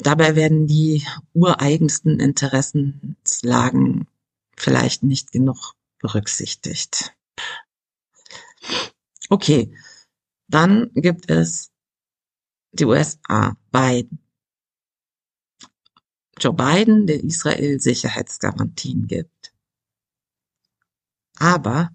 Dabei 0.00 0.34
werden 0.34 0.66
die 0.66 1.06
ureigensten 1.34 2.18
Interessenslagen 2.18 4.06
vielleicht 4.56 5.02
nicht 5.02 5.30
genug 5.30 5.74
berücksichtigt. 5.98 7.14
Okay, 9.28 9.76
dann 10.48 10.90
gibt 10.94 11.30
es 11.30 11.70
die 12.72 12.86
USA, 12.86 13.58
Biden. 13.70 14.18
Joe 16.40 16.54
Biden, 16.54 17.06
der 17.06 17.22
Israel 17.22 17.80
Sicherheitsgarantien 17.80 19.06
gibt. 19.06 19.52
Aber 21.38 21.90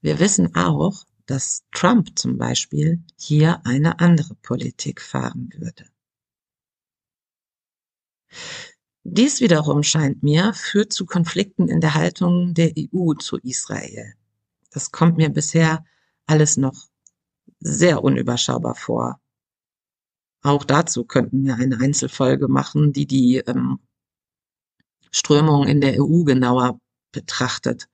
wir 0.00 0.18
wissen 0.18 0.54
auch, 0.54 1.04
dass 1.26 1.64
Trump 1.72 2.18
zum 2.18 2.38
Beispiel 2.38 3.02
hier 3.16 3.64
eine 3.64 4.00
andere 4.00 4.34
Politik 4.36 5.00
fahren 5.00 5.50
würde. 5.56 5.86
Dies 9.04 9.40
wiederum 9.40 9.82
scheint 9.82 10.22
mir 10.22 10.52
führt 10.52 10.92
zu 10.92 11.06
Konflikten 11.06 11.68
in 11.68 11.80
der 11.80 11.94
Haltung 11.94 12.54
der 12.54 12.72
EU 12.76 13.14
zu 13.14 13.38
Israel. 13.38 14.14
Das 14.70 14.90
kommt 14.90 15.16
mir 15.16 15.30
bisher 15.30 15.84
alles 16.26 16.56
noch 16.56 16.88
sehr 17.60 18.02
unüberschaubar 18.04 18.74
vor. 18.74 19.20
Auch 20.42 20.64
dazu 20.64 21.04
könnten 21.04 21.44
wir 21.44 21.56
eine 21.56 21.80
Einzelfolge 21.80 22.48
machen, 22.48 22.92
die 22.92 23.06
die 23.06 23.38
ähm, 23.38 23.80
Strömung 25.10 25.66
in 25.66 25.80
der 25.80 26.00
EU 26.00 26.24
genauer 26.24 26.80
betrachtet 27.12 27.88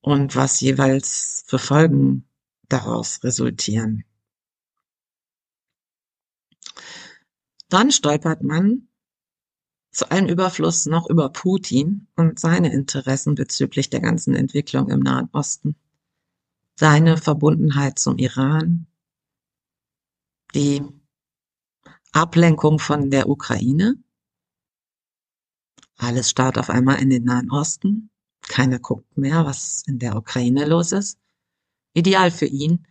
und 0.00 0.36
was 0.36 0.60
jeweils 0.60 1.44
für 1.46 1.58
Folgen 1.58 2.28
daraus 2.68 3.22
resultieren. 3.24 4.04
Dann 7.68 7.90
stolpert 7.90 8.42
man 8.42 8.88
zu 9.90 10.10
allem 10.10 10.28
Überfluss 10.28 10.86
noch 10.86 11.08
über 11.08 11.30
Putin 11.30 12.08
und 12.16 12.38
seine 12.38 12.72
Interessen 12.72 13.34
bezüglich 13.34 13.90
der 13.90 14.00
ganzen 14.00 14.34
Entwicklung 14.34 14.90
im 14.90 15.00
Nahen 15.00 15.28
Osten, 15.32 15.76
seine 16.74 17.16
Verbundenheit 17.16 17.98
zum 17.98 18.18
Iran, 18.18 18.86
die 20.54 20.82
Ablenkung 22.14 22.78
von 22.78 23.10
der 23.10 23.28
Ukraine. 23.28 23.96
Alles 25.96 26.30
starrt 26.30 26.58
auf 26.58 26.70
einmal 26.70 27.02
in 27.02 27.10
den 27.10 27.24
Nahen 27.24 27.50
Osten. 27.50 28.08
Keiner 28.42 28.78
guckt 28.78 29.18
mehr, 29.18 29.44
was 29.44 29.82
in 29.88 29.98
der 29.98 30.14
Ukraine 30.14 30.64
los 30.64 30.92
ist. 30.92 31.18
Ideal 31.92 32.30
für 32.30 32.46
ihn, 32.46 32.86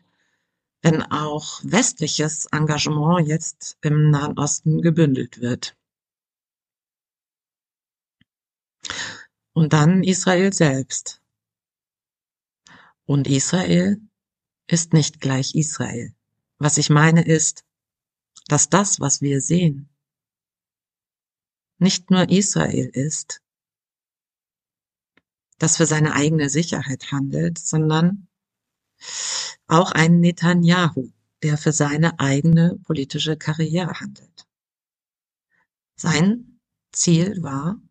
wenn 0.82 1.02
auch 1.04 1.62
westliches 1.64 2.48
Engagement 2.48 3.26
jetzt 3.26 3.78
im 3.80 4.10
Nahen 4.10 4.38
Osten 4.38 4.82
gebündelt 4.82 5.40
wird. 5.40 5.78
Und 9.54 9.72
dann 9.72 10.04
Israel 10.04 10.52
selbst. 10.52 11.22
Und 13.06 13.28
Israel 13.28 14.02
ist 14.68 14.92
nicht 14.92 15.22
gleich 15.22 15.56
Israel. 15.56 16.14
Was 16.58 16.78
ich 16.78 16.90
meine 16.90 17.26
ist, 17.26 17.64
dass 18.48 18.70
das, 18.70 19.00
was 19.00 19.22
wir 19.22 19.42
sehen, 19.42 19.90
nicht 21.78 22.12
nur 22.12 22.30
Israel 22.30 22.90
ist, 22.94 23.42
das 25.60 25.78
für 25.78 25.86
seine 25.86 26.14
eigene 26.14 26.50
Sicherheit 26.50 27.12
handelt, 27.12 27.58
sondern 27.58 28.28
auch 29.68 29.92
ein 29.92 30.20
Netanyahu, 30.20 31.12
der 31.42 31.58
für 31.58 31.72
seine 31.72 32.20
eigene 32.20 32.80
politische 32.84 33.38
Karriere 33.38 34.00
handelt. 34.00 34.48
Sein 35.96 36.60
Ziel 36.92 37.42
war, 37.44 37.82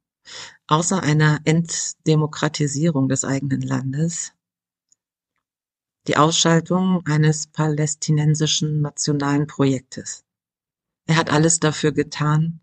außer 0.66 1.02
einer 1.02 1.40
Entdemokratisierung 1.44 3.08
des 3.08 3.24
eigenen 3.24 3.62
Landes, 3.62 4.32
die 6.08 6.16
Ausschaltung 6.16 7.06
eines 7.06 7.46
palästinensischen 7.46 8.80
nationalen 8.80 9.46
Projektes. 9.46 10.24
Er 11.06 11.16
hat 11.16 11.30
alles 11.30 11.60
dafür 11.60 11.92
getan, 11.92 12.60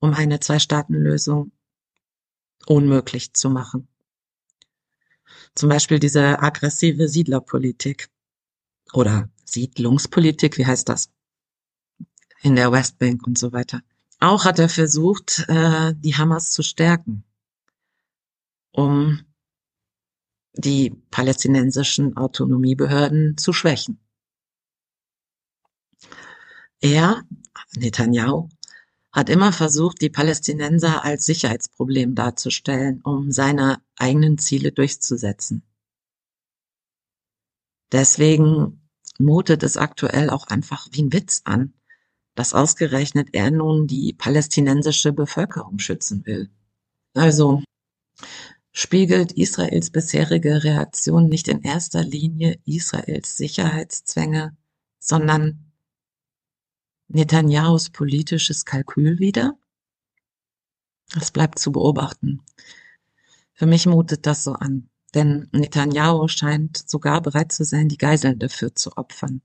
um 0.00 0.12
eine 0.12 0.40
Zwei-Staaten-Lösung 0.40 1.52
unmöglich 2.66 3.32
zu 3.32 3.50
machen. 3.50 3.88
Zum 5.54 5.68
Beispiel 5.68 5.98
diese 5.98 6.40
aggressive 6.42 7.08
Siedlerpolitik 7.08 8.08
oder 8.92 9.30
Siedlungspolitik, 9.44 10.58
wie 10.58 10.66
heißt 10.66 10.88
das? 10.88 11.10
In 12.42 12.56
der 12.56 12.72
Westbank 12.72 13.26
und 13.26 13.38
so 13.38 13.52
weiter. 13.52 13.82
Auch 14.18 14.44
hat 14.44 14.58
er 14.58 14.68
versucht, 14.68 15.44
äh, 15.48 15.94
die 15.96 16.14
Hamas 16.16 16.50
zu 16.50 16.62
stärken, 16.62 17.24
um 18.72 19.24
die 20.54 20.90
palästinensischen 21.10 22.16
Autonomiebehörden 22.16 23.36
zu 23.36 23.52
schwächen. 23.52 24.00
Er 26.80 27.24
Netanyahu 27.76 28.48
hat 29.12 29.30
immer 29.30 29.52
versucht, 29.52 30.02
die 30.02 30.10
Palästinenser 30.10 31.04
als 31.04 31.24
Sicherheitsproblem 31.24 32.14
darzustellen, 32.14 33.00
um 33.02 33.30
seine 33.32 33.80
eigenen 33.96 34.38
Ziele 34.38 34.72
durchzusetzen. 34.72 35.62
Deswegen 37.92 38.88
mutet 39.18 39.62
es 39.62 39.76
aktuell 39.76 40.28
auch 40.28 40.48
einfach 40.48 40.88
wie 40.92 41.02
ein 41.02 41.12
Witz 41.12 41.42
an, 41.44 41.72
dass 42.34 42.52
ausgerechnet 42.52 43.30
er 43.32 43.50
nun 43.50 43.86
die 43.86 44.12
palästinensische 44.12 45.12
Bevölkerung 45.12 45.78
schützen 45.78 46.26
will. 46.26 46.50
Also 47.14 47.62
Spiegelt 48.78 49.32
Israels 49.32 49.90
bisherige 49.90 50.62
Reaktion 50.62 51.30
nicht 51.30 51.48
in 51.48 51.62
erster 51.62 52.02
Linie 52.02 52.60
Israels 52.66 53.34
Sicherheitszwänge, 53.38 54.54
sondern 54.98 55.65
Netanyahus 57.08 57.90
politisches 57.90 58.64
Kalkül 58.64 59.18
wider? 59.18 59.58
Das 61.12 61.30
bleibt 61.30 61.58
zu 61.58 61.72
beobachten. 61.72 62.42
Für 63.52 63.66
mich 63.66 63.86
mutet 63.86 64.26
das 64.26 64.44
so 64.44 64.52
an, 64.52 64.90
denn 65.14 65.48
Netanyahu 65.52 66.28
scheint 66.28 66.76
sogar 66.76 67.22
bereit 67.22 67.52
zu 67.52 67.64
sein, 67.64 67.88
die 67.88 67.96
Geiseln 67.96 68.38
dafür 68.38 68.74
zu 68.74 68.96
opfern. 68.96 69.40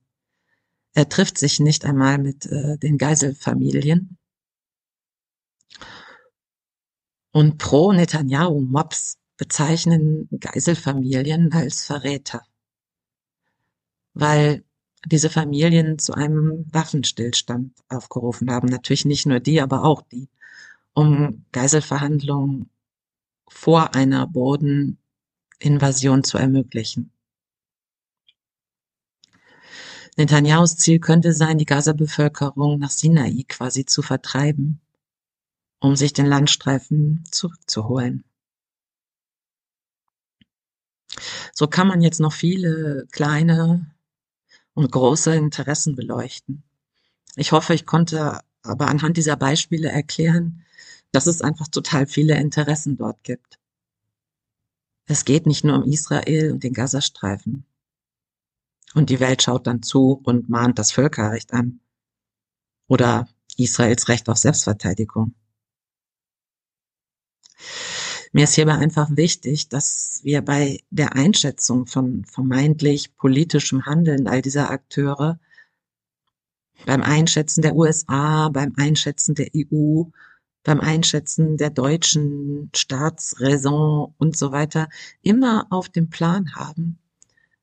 Er 0.94 1.08
trifft 1.08 1.38
sich 1.38 1.60
nicht 1.60 1.86
einmal 1.86 2.18
mit 2.18 2.46
äh, 2.46 2.78
den 2.78 2.98
Geiselfamilien. 2.98 4.18
Und 7.32 7.58
pro 7.58 7.94
Netanyahu-Mobs 7.94 9.18
bezeichnen 9.38 10.28
Geiselfamilien 10.38 11.54
als 11.54 11.86
Verräter, 11.86 12.42
weil 14.14 14.66
diese 15.06 15.30
Familien 15.30 16.00
zu 16.00 16.14
einem 16.14 16.66
Waffenstillstand 16.72 17.74
aufgerufen 17.90 18.52
haben. 18.52 18.68
Natürlich 18.68 19.06
nicht 19.06 19.26
nur 19.26 19.40
die, 19.40 19.62
aber 19.62 19.84
auch 19.84 20.02
die, 20.02 20.30
um 20.94 21.46
Geiselverhandlungen 21.52 22.70
vor 23.48 23.96
einer 23.96 24.28
Bodeninvasion 24.28 26.24
zu 26.24 26.38
ermöglichen. 26.38 27.12
Netanyahus 30.18 30.76
Ziel 30.78 31.00
könnte 31.00 31.34
sein, 31.34 31.58
die 31.58 31.66
Gaza-Bevölkerung 31.66 32.80
nach 32.80 32.90
Sinai 32.92 33.44
quasi 33.48 33.86
zu 33.86 34.02
vertreiben, 34.02 34.82
um 35.80 35.96
sich 35.96 36.14
den 36.14 36.26
Landstreifen 36.26 37.24
zurückzuholen. 37.32 38.24
So 41.54 41.68
kann 41.68 41.88
man 41.88 42.02
jetzt 42.02 42.20
noch 42.20 42.34
viele 42.34 43.08
kleine 43.12 43.94
und 44.74 44.92
große 44.92 45.36
Interessen 45.36 45.96
beleuchten. 45.96 46.64
Ich 47.36 47.52
hoffe, 47.52 47.74
ich 47.74 47.86
konnte 47.86 48.42
aber 48.64 48.88
anhand 48.88 49.18
dieser 49.18 49.36
Beispiele 49.36 49.90
erklären, 49.90 50.66
dass 51.12 51.28
es 51.28 51.42
einfach 51.42 51.68
total 51.68 52.08
viele 52.08 52.36
Interessen 52.38 52.98
dort 52.98 53.24
gibt. 53.24 53.60
Es 55.06 55.26
geht 55.26 55.46
nicht 55.46 55.64
nur 55.64 55.76
um 55.78 55.84
Israel 55.84 56.52
und 56.52 56.64
den 56.64 56.74
Gazastreifen. 56.74 57.66
Und 58.94 59.10
die 59.10 59.20
Welt 59.20 59.42
schaut 59.42 59.68
dann 59.68 59.84
zu 59.84 60.22
und 60.24 60.50
mahnt 60.50 60.78
das 60.80 60.92
Völkerrecht 60.92 61.54
an. 61.54 61.80
Oder 62.88 63.28
Israels 63.58 64.10
Recht 64.10 64.30
auf 64.30 64.38
Selbstverteidigung. 64.38 65.34
Mir 68.34 68.46
ist 68.46 68.56
hierbei 68.56 68.76
einfach 68.76 69.10
wichtig, 69.18 69.68
dass 69.68 70.22
wir 70.24 70.42
bei 70.42 70.80
der 70.90 71.16
Einschätzung 71.16 71.86
von 71.86 72.24
vermeintlich 72.24 73.16
politischem 73.18 73.86
Handeln 73.86 74.28
all 74.28 74.42
dieser 74.42 74.72
Akteure, 74.72 75.38
beim 76.86 77.04
Einschätzen 77.04 77.62
der 77.62 77.76
USA, 77.76 78.48
beim 78.50 78.74
Einschätzen 78.78 79.36
der 79.36 79.50
EU, 79.56 80.04
beim 80.64 80.80
Einschätzen 80.80 81.58
der 81.58 81.72
deutschen 81.72 82.70
Staatsräson 82.74 84.14
und 84.18 84.38
so 84.38 84.54
weiter, 84.54 84.88
immer 85.22 85.68
auf 85.70 85.90
dem 85.90 86.10
Plan 86.10 86.56
haben, 86.56 87.00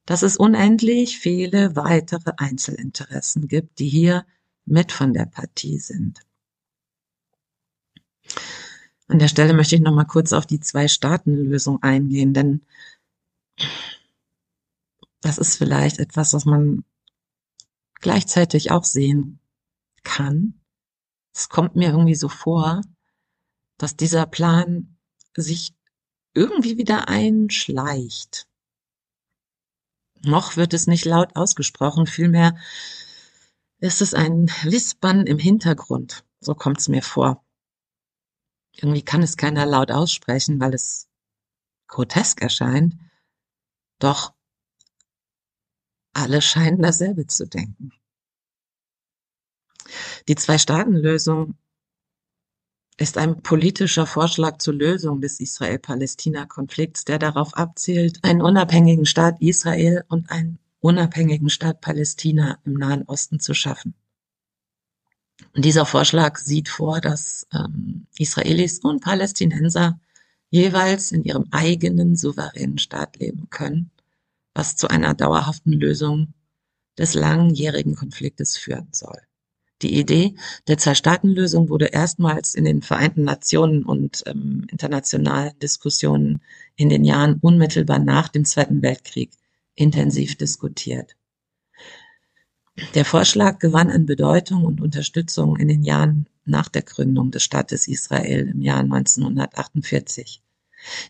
dass 0.04 0.22
es 0.22 0.37
unendlich 0.37 1.18
viele 1.18 1.76
weitere 1.76 2.33
Einzelinteressen 2.37 3.48
gibt, 3.48 3.78
die 3.78 3.88
hier 3.88 4.26
mit 4.66 4.92
von 4.92 5.14
der 5.14 5.26
Partie 5.26 5.78
sind. 5.78 6.20
An 9.09 9.18
der 9.18 9.29
Stelle 9.29 9.55
möchte 9.55 9.75
ich 9.75 9.81
noch 9.81 9.94
mal 9.94 10.05
kurz 10.05 10.35
auf 10.35 10.44
die 10.44 10.61
Zwei-Staaten-Lösung 10.61 11.83
eingehen, 11.83 12.35
denn 12.35 12.66
das 15.23 15.38
ist 15.38 15.57
vielleicht 15.57 15.99
etwas, 15.99 16.35
was 16.35 16.44
man 16.44 16.85
gleichzeitig 18.01 18.71
auch 18.71 18.85
sehen 18.85 19.40
kann. 20.05 20.61
Es 21.35 21.49
kommt 21.49 21.75
mir 21.75 21.88
irgendwie 21.88 22.14
so 22.14 22.29
vor, 22.29 22.83
dass 23.79 23.97
dieser 23.97 24.27
Plan 24.27 24.99
sich 25.35 25.75
irgendwie 26.35 26.77
wieder 26.77 27.09
einschleicht. 27.09 28.47
Noch 30.21 30.57
wird 30.57 30.75
es 30.75 30.87
nicht 30.87 31.07
laut 31.07 31.35
ausgesprochen, 31.35 32.07
vielmehr 32.07 32.57
ist 33.79 34.03
es 34.03 34.14
ein 34.14 34.49
Wispern 34.64 35.27
im 35.27 35.38
Hintergrund. 35.38 36.25
So 36.40 36.55
kommt 36.55 36.81
es 36.81 36.88
mir 36.88 37.03
vor. 37.03 37.44
Irgendwie 38.81 39.03
kann 39.03 39.23
es 39.23 39.37
keiner 39.37 39.67
laut 39.67 39.91
aussprechen, 39.91 40.61
weil 40.61 40.73
es 40.73 41.09
grotesk 41.88 42.41
erscheint. 42.41 42.95
Doch 43.99 44.35
alle 46.12 46.41
scheinen 46.41 46.81
dasselbe 46.81 47.27
zu 47.27 47.47
denken. 47.47 47.91
Die 50.29 50.37
Zwei-Staaten-Lösung 50.37 51.57
ist 52.99 53.19
ein 53.19 53.43
politischer 53.43 54.07
Vorschlag 54.07 54.59
zur 54.59 54.75
Lösung 54.75 55.21
des 55.21 55.41
Israel-Palästina-Konflikts, 55.41 57.05
der 57.05 57.19
darauf 57.19 57.55
abzielt, 57.55 58.23
einen 58.23 58.43
unabhängigen 58.43 59.07
Staat 59.07 59.41
Israel 59.41 60.05
und 60.09 60.31
einen 60.31 60.59
unabhängigen 60.79 61.51
Staat 61.51 61.81
Palästina 61.81 62.59
im 62.64 62.75
Nahen 62.75 63.03
Osten 63.05 63.41
zu 63.41 63.55
schaffen. 63.55 63.95
Dieser 65.57 65.87
Vorschlag 65.87 66.38
sieht 66.38 66.68
vor, 66.68 67.01
dass 67.01 67.46
ähm, 67.53 68.07
Israelis 68.18 68.81
und 68.81 69.03
Palästinenser 69.03 70.01
jeweils 70.51 71.12
in 71.12 71.24
ihrem 71.24 71.46
eigenen 71.51 72.16
souveränen 72.16 72.79
Staat 72.79 73.18
leben 73.18 73.48
können, 73.51 73.90
was 74.55 74.77
zu 74.77 74.88
einer 74.88 75.14
dauerhaften 75.14 75.72
Lösung 75.72 76.35
des 76.96 77.14
langjährigen 77.14 77.94
Konfliktes 77.94 78.57
führen 78.57 78.88
soll. 78.92 79.20
Die 79.83 79.96
Idee 79.96 80.35
der 80.66 80.77
Zwei-Staaten-Lösung 80.77 81.68
wurde 81.68 81.87
erstmals 81.87 82.57
in 82.57 82.64
den 82.64 82.83
Vereinten 82.83 83.22
Nationen 83.22 83.85
und 83.85 84.24
ähm, 84.27 84.66
internationalen 84.70 85.57
Diskussionen 85.61 86.42
in 86.74 86.88
den 86.88 87.05
Jahren 87.05 87.38
unmittelbar 87.40 88.01
nach 88.01 88.29
dem 88.29 88.44
Zweiten 88.44 88.83
Weltkrieg 88.83 89.31
intensiv 89.77 90.35
diskutiert. 90.37 91.14
Der 92.95 93.05
Vorschlag 93.05 93.59
gewann 93.59 93.91
an 93.91 94.07
Bedeutung 94.07 94.64
und 94.64 94.81
Unterstützung 94.81 95.57
in 95.57 95.69
den 95.69 95.83
Jahren 95.83 96.29
nach 96.45 96.69
der 96.69 96.83
Gründung 96.83 97.31
des 97.31 97.43
Staates 97.43 97.88
Israel 97.88 98.49
im 98.49 98.61
Jahr 98.61 98.81
1948. 98.81 100.43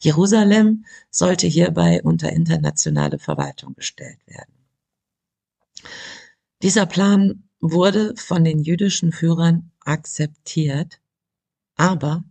Jerusalem 0.01 0.87
sollte 1.11 1.47
hierbei 1.47 2.03
unter 2.03 2.33
internationale 2.33 3.19
Verwaltung 3.19 3.75
gestellt 3.75 4.19
werden. 4.27 4.53
Dieser 6.63 6.87
Plan 6.87 7.45
wurde 7.61 8.15
von 8.17 8.45
den 8.45 8.61
jüdischen 8.61 9.13
Führern 9.13 9.71
akzeptiert, 9.81 11.01
aber 11.77 12.25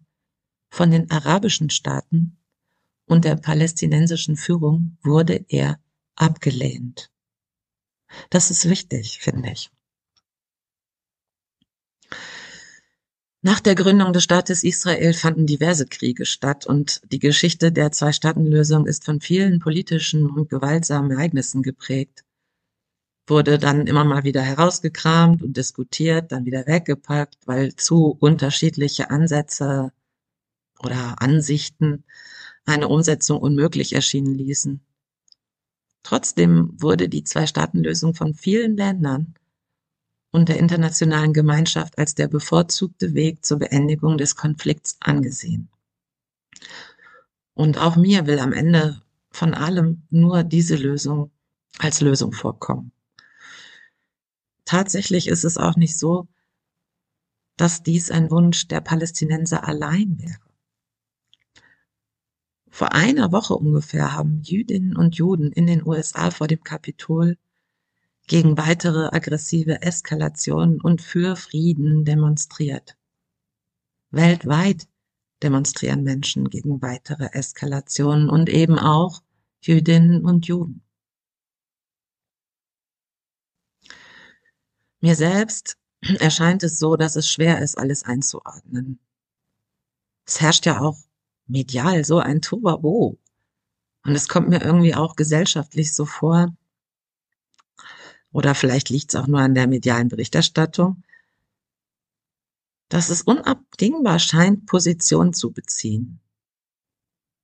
von 0.69 0.91
den 0.91 1.09
arabischen 1.11 1.69
Staaten 1.69 2.37
und 3.05 3.23
der 3.23 3.35
palästinensischen 3.35 4.35
Führung 4.35 4.97
wurde 5.01 5.45
er 5.47 5.79
abgelehnt. 6.15 7.11
Das 8.29 8.51
ist 8.51 8.69
wichtig, 8.69 9.19
finde 9.19 9.51
ich. 9.51 9.69
Nach 13.41 13.59
der 13.59 13.75
Gründung 13.75 14.13
des 14.13 14.23
Staates 14.23 14.63
Israel 14.63 15.13
fanden 15.13 15.45
diverse 15.45 15.85
Kriege 15.85 16.25
statt 16.25 16.65
und 16.65 17.01
die 17.11 17.19
Geschichte 17.19 17.71
der 17.71 17.91
Zwei-Staaten-Lösung 17.91 18.87
ist 18.87 19.05
von 19.05 19.21
vielen 19.21 19.59
politischen 19.59 20.29
und 20.29 20.49
gewaltsamen 20.49 21.11
Ereignissen 21.11 21.61
geprägt. 21.61 22.25
Wurde 23.27 23.59
dann 23.59 23.87
immer 23.87 24.03
mal 24.03 24.23
wieder 24.23 24.41
herausgekramt 24.41 25.43
und 25.43 25.55
diskutiert, 25.55 26.31
dann 26.31 26.45
wieder 26.45 26.65
weggepackt, 26.65 27.37
weil 27.45 27.75
zu 27.75 28.17
unterschiedliche 28.19 29.11
Ansätze 29.11 29.91
oder 30.79 31.21
Ansichten 31.21 32.05
eine 32.65 32.87
Umsetzung 32.87 33.39
unmöglich 33.39 33.93
erschienen 33.93 34.35
ließen. 34.35 34.86
Trotzdem 36.07 36.71
wurde 36.81 37.09
die 37.09 37.25
Zwei-Staaten-Lösung 37.25 38.13
von 38.13 38.33
vielen 38.33 38.77
Ländern 38.77 39.33
und 40.31 40.47
der 40.47 40.57
internationalen 40.57 41.33
Gemeinschaft 41.33 41.97
als 41.97 42.15
der 42.15 42.29
bevorzugte 42.29 43.13
Weg 43.13 43.43
zur 43.43 43.59
Beendigung 43.59 44.17
des 44.17 44.37
Konflikts 44.37 44.95
angesehen. 45.01 45.67
Und 47.55 47.77
auch 47.77 47.97
mir 47.97 48.25
will 48.25 48.39
am 48.39 48.53
Ende 48.53 49.01
von 49.31 49.53
allem 49.53 50.03
nur 50.09 50.43
diese 50.43 50.77
Lösung 50.77 51.29
als 51.77 51.99
Lösung 51.99 52.31
vorkommen. 52.31 52.93
Tatsächlich 54.63 55.27
ist 55.27 55.43
es 55.43 55.57
auch 55.57 55.75
nicht 55.75 55.99
so, 55.99 56.29
dass 57.57 57.83
dies 57.83 58.11
ein 58.11 58.31
Wunsch 58.31 58.69
der 58.69 58.79
Palästinenser 58.79 59.67
allein 59.67 60.17
wäre. 60.19 60.46
Vor 62.77 62.93
einer 62.93 63.31
Woche 63.31 63.55
ungefähr 63.55 64.13
haben 64.13 64.43
Jüdinnen 64.43 64.95
und 64.95 65.15
Juden 65.15 65.51
in 65.51 65.65
den 65.65 65.83
USA 65.83 66.29
vor 66.29 66.45
dem 66.45 66.63
Kapitol 66.63 67.39
gegen 68.27 68.55
weitere 68.55 69.07
aggressive 69.07 69.81
Eskalationen 69.81 70.79
und 70.79 71.01
für 71.01 71.35
Frieden 71.35 72.05
demonstriert. 72.05 72.95
Weltweit 74.11 74.87
demonstrieren 75.41 76.03
Menschen 76.03 76.51
gegen 76.51 76.79
weitere 76.83 77.29
Eskalationen 77.31 78.29
und 78.29 78.47
eben 78.47 78.77
auch 78.77 79.23
Jüdinnen 79.59 80.23
und 80.23 80.45
Juden. 80.45 80.83
Mir 84.99 85.15
selbst 85.15 85.79
erscheint 86.19 86.61
es 86.61 86.77
so, 86.77 86.95
dass 86.95 87.15
es 87.15 87.27
schwer 87.27 87.59
ist, 87.59 87.75
alles 87.75 88.03
einzuordnen. 88.03 88.99
Es 90.27 90.41
herrscht 90.41 90.67
ja 90.67 90.79
auch 90.79 91.06
medial 91.47 92.03
so 92.05 92.19
ein 92.19 92.41
Tobabo. 92.41 93.17
Und 94.03 94.15
es 94.15 94.27
kommt 94.27 94.49
mir 94.49 94.61
irgendwie 94.61 94.95
auch 94.95 95.15
gesellschaftlich 95.15 95.93
so 95.93 96.05
vor, 96.05 96.55
oder 98.31 98.55
vielleicht 98.55 98.89
liegt 98.89 99.13
es 99.13 99.19
auch 99.19 99.27
nur 99.27 99.39
an 99.39 99.55
der 99.55 99.67
medialen 99.67 100.09
Berichterstattung, 100.09 101.03
dass 102.89 103.09
es 103.09 103.21
unabdingbar 103.21 104.19
scheint, 104.19 104.65
Position 104.65 105.33
zu 105.33 105.51
beziehen. 105.51 106.19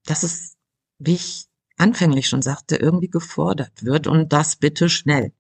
Dass 0.05 0.23
es, 0.23 0.55
wie 0.99 1.15
ich 1.15 1.47
anfänglich 1.77 2.27
schon 2.27 2.41
sagte, 2.41 2.75
irgendwie 2.75 3.09
gefordert 3.09 3.83
wird 3.83 4.07
und 4.07 4.31
das 4.31 4.55
bitte 4.55 4.89
schnell. 4.89 5.33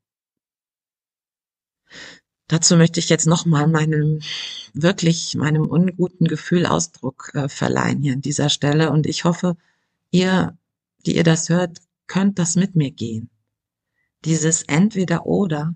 Dazu 2.53 2.77
möchte 2.77 2.99
ich 2.99 3.09
jetzt 3.09 3.25
nochmal 3.25 3.65
meinem, 3.65 4.19
wirklich 4.75 5.33
meinem 5.33 5.65
unguten 5.65 6.27
Gefühl 6.27 6.67
Ausdruck 6.67 7.31
äh, 7.33 7.49
verleihen 7.49 8.03
hier 8.03 8.13
an 8.13 8.21
dieser 8.21 8.49
Stelle 8.49 8.91
und 8.91 9.07
ich 9.07 9.23
hoffe, 9.23 9.57
ihr, 10.11 10.55
die 11.07 11.15
ihr 11.15 11.23
das 11.23 11.49
hört, 11.49 11.81
könnt 12.05 12.37
das 12.37 12.55
mit 12.55 12.75
mir 12.75 12.91
gehen. 12.91 13.31
Dieses 14.23 14.61
entweder 14.61 15.25
oder 15.25 15.73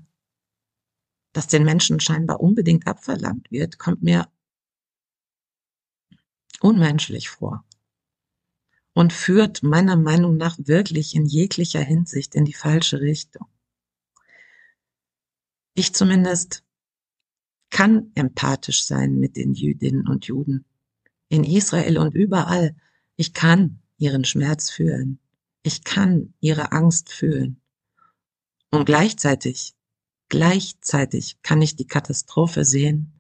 das 1.33 1.47
den 1.47 1.63
Menschen 1.63 1.99
scheinbar 1.99 2.41
unbedingt 2.41 2.85
abverlangt 2.85 3.49
wird, 3.49 3.79
kommt 3.79 4.03
mir 4.03 4.27
unmenschlich 6.61 7.27
vor 7.27 7.65
und 8.93 9.13
führt 9.13 9.63
meiner 9.63 9.95
Meinung 9.95 10.37
nach 10.37 10.59
wirklich 10.59 11.15
in 11.15 11.25
jeglicher 11.25 11.81
Hinsicht 11.81 12.35
in 12.35 12.45
die 12.45 12.53
falsche 12.53 13.01
Richtung. 13.01 13.47
Ich 15.73 15.95
zumindest 15.95 16.63
kann 17.69 18.11
empathisch 18.15 18.83
sein 18.83 19.19
mit 19.19 19.35
den 19.35 19.53
Jüdinnen 19.53 20.07
und 20.07 20.25
Juden 20.25 20.65
in 21.29 21.43
Israel 21.43 21.97
und 21.97 22.15
überall. 22.15 22.75
Ich 23.15 23.33
kann 23.33 23.79
ihren 23.97 24.23
Schmerz 24.23 24.69
fühlen. 24.69 25.19
Ich 25.63 25.83
kann 25.83 26.33
ihre 26.39 26.71
Angst 26.71 27.09
fühlen. 27.11 27.61
Und 28.71 28.85
gleichzeitig 28.85 29.75
Gleichzeitig 30.29 31.37
kann 31.41 31.61
ich 31.61 31.77
die 31.77 31.87
Katastrophe 31.87 32.65
sehen, 32.65 33.13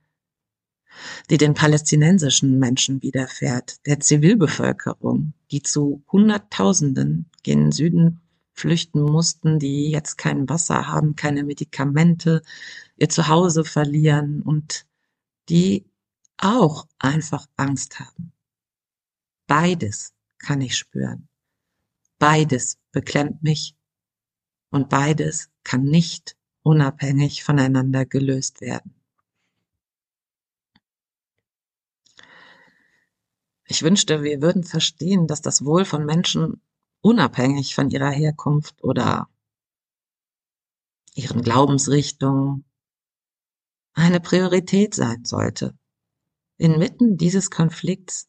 die 1.29 1.37
den 1.37 1.53
palästinensischen 1.53 2.59
Menschen 2.59 3.01
widerfährt, 3.01 3.85
der 3.85 4.01
Zivilbevölkerung, 4.01 5.33
die 5.51 5.61
zu 5.61 6.03
Hunderttausenden 6.11 7.29
gen 7.43 7.71
Süden 7.71 8.19
flüchten 8.57 9.01
mussten, 9.01 9.59
die 9.59 9.89
jetzt 9.91 10.17
kein 10.17 10.49
Wasser 10.49 10.87
haben, 10.87 11.15
keine 11.15 11.43
Medikamente, 11.43 12.41
ihr 12.97 13.09
Zuhause 13.09 13.63
verlieren 13.63 14.41
und 14.41 14.85
die 15.49 15.85
auch 16.37 16.87
einfach 16.99 17.45
Angst 17.55 17.99
haben. 17.99 18.33
Beides 19.45 20.13
kann 20.39 20.61
ich 20.61 20.75
spüren. 20.75 21.29
Beides 22.19 22.79
beklemmt 22.91 23.43
mich 23.43 23.75
und 24.71 24.89
beides 24.89 25.49
kann 25.63 25.83
nicht 25.83 26.35
unabhängig 26.63 27.43
voneinander 27.43 28.05
gelöst 28.05 28.61
werden. 28.61 28.95
Ich 33.69 33.83
wünschte, 33.83 34.23
wir 34.23 34.41
würden 34.41 34.63
verstehen, 34.63 35.27
dass 35.27 35.41
das 35.41 35.63
Wohl 35.63 35.85
von 35.85 36.05
Menschen 36.05 36.61
unabhängig 37.07 37.73
von 37.73 37.89
ihrer 37.89 38.11
Herkunft 38.11 38.83
oder 38.83 39.29
ihren 41.15 41.41
Glaubensrichtungen 41.41 42.65
eine 43.93 44.19
Priorität 44.19 44.93
sein 44.93 45.23
sollte. 45.23 45.77
Inmitten 46.57 47.15
dieses 47.15 47.49
Konflikts 47.49 48.27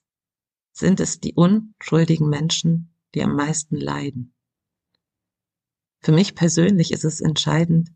sind 0.71 1.01
es 1.01 1.19
die 1.19 1.35
unschuldigen 1.35 2.29
Menschen, 2.29 2.95
die 3.17 3.23
am 3.25 3.35
meisten 3.35 3.77
leiden. 3.77 4.33
Für 5.99 6.13
mich 6.13 6.37
persönlich 6.37 6.93
ist 6.93 7.05
es 7.05 7.21
entscheidend, 7.21 7.93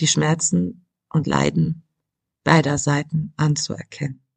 die 0.00 0.08
Schmerzen 0.08 0.88
und 1.10 1.28
Leiden 1.28 1.84
beider 2.42 2.76
Seiten 2.76 3.34
anzuerkennen. 3.36 4.27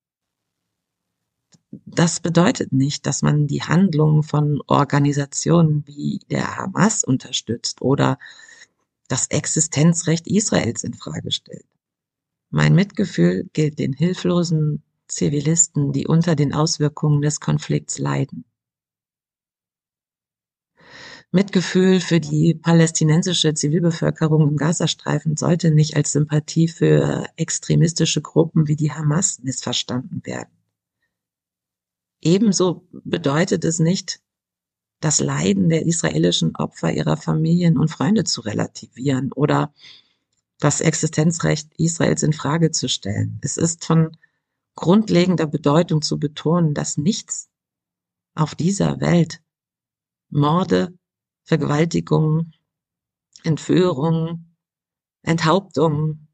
Das 1.71 2.19
bedeutet 2.19 2.73
nicht, 2.73 3.05
dass 3.05 3.21
man 3.21 3.47
die 3.47 3.63
Handlungen 3.63 4.23
von 4.23 4.61
Organisationen 4.67 5.87
wie 5.87 6.19
der 6.29 6.57
Hamas 6.57 7.03
unterstützt 7.05 7.81
oder 7.81 8.19
das 9.07 9.27
Existenzrecht 9.27 10.27
Israels 10.27 10.83
in 10.83 10.93
Frage 10.93 11.31
stellt. 11.31 11.65
Mein 12.49 12.75
Mitgefühl 12.75 13.49
gilt 13.53 13.79
den 13.79 13.93
hilflosen 13.93 14.83
Zivilisten, 15.07 15.93
die 15.93 16.07
unter 16.07 16.35
den 16.35 16.53
Auswirkungen 16.53 17.21
des 17.21 17.39
Konflikts 17.39 17.99
leiden. 17.99 18.43
Mitgefühl 21.31 22.01
für 22.01 22.19
die 22.19 22.53
palästinensische 22.53 23.53
Zivilbevölkerung 23.53 24.49
im 24.49 24.57
Gazastreifen 24.57 25.37
sollte 25.37 25.71
nicht 25.71 25.95
als 25.95 26.11
Sympathie 26.11 26.67
für 26.67 27.25
extremistische 27.37 28.21
Gruppen 28.21 28.67
wie 28.67 28.75
die 28.75 28.91
Hamas 28.91 29.39
missverstanden 29.41 30.21
werden. 30.25 30.60
Ebenso 32.21 32.87
bedeutet 32.91 33.65
es 33.65 33.79
nicht, 33.79 34.21
das 34.99 35.19
Leiden 35.19 35.69
der 35.69 35.85
israelischen 35.85 36.55
Opfer 36.55 36.93
ihrer 36.93 37.17
Familien 37.17 37.77
und 37.77 37.89
Freunde 37.89 38.23
zu 38.23 38.41
relativieren 38.41 39.31
oder 39.33 39.73
das 40.59 40.79
Existenzrecht 40.79 41.71
Israels 41.77 42.21
in 42.21 42.33
Frage 42.33 42.69
zu 42.69 42.87
stellen. 42.87 43.39
Es 43.41 43.57
ist 43.57 43.83
von 43.83 44.15
grundlegender 44.75 45.47
Bedeutung 45.47 46.03
zu 46.03 46.19
betonen, 46.19 46.75
dass 46.75 46.97
nichts 46.97 47.49
auf 48.35 48.53
dieser 48.53 49.01
Welt 49.01 49.41
Morde, 50.29 50.93
Vergewaltigung, 51.43 52.51
Entführung, 53.43 54.55
Enthauptung 55.23 56.27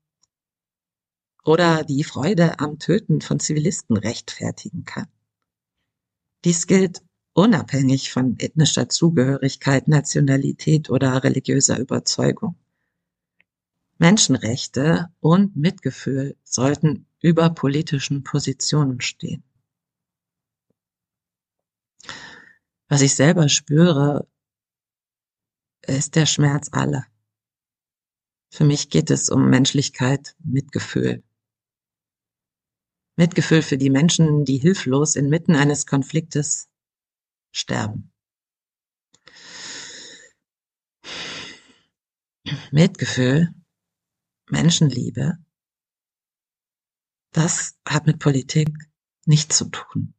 oder 1.46 1.86
die 1.86 2.04
Freude 2.04 2.60
am 2.60 2.80
Töten 2.80 3.22
von 3.22 3.40
Zivilisten 3.40 3.96
rechtfertigen 3.96 4.84
kann. 4.84 5.08
Dies 6.48 6.66
gilt 6.66 7.04
unabhängig 7.34 8.10
von 8.10 8.38
ethnischer 8.40 8.88
Zugehörigkeit, 8.88 9.90
Nationalität 9.90 10.90
oder 10.90 11.22
religiöser 11.22 11.78
Überzeugung. 11.78 12.56
Menschenrechte 13.98 15.10
und 15.20 15.58
Mitgefühl 15.58 16.38
sollten 16.46 17.06
über 17.20 17.50
politischen 17.50 18.24
Positionen 18.24 19.02
stehen. 19.02 19.44
Was 22.88 23.02
ich 23.02 23.14
selber 23.14 23.50
spüre, 23.50 24.26
ist 25.86 26.16
der 26.16 26.28
Schmerz 26.28 26.70
aller. 26.72 27.06
Für 28.52 28.64
mich 28.64 28.90
geht 28.90 29.12
es 29.12 29.30
um 29.30 29.50
Menschlichkeit, 29.50 30.34
Mitgefühl. 30.46 31.26
Mitgefühl 33.18 33.64
für 33.64 33.80
die 33.80 33.90
Menschen, 33.90 34.46
die 34.46 34.58
hilflos 34.58 35.16
inmitten 35.16 35.56
eines 35.56 35.88
Konfliktes 35.88 36.70
sterben. 37.52 38.14
Mitgefühl, 42.72 43.54
Menschenliebe, 44.50 45.38
das 47.32 47.78
hat 47.88 48.06
mit 48.06 48.20
Politik 48.20 48.70
nichts 49.26 49.58
zu 49.58 49.66
tun. 49.66 50.14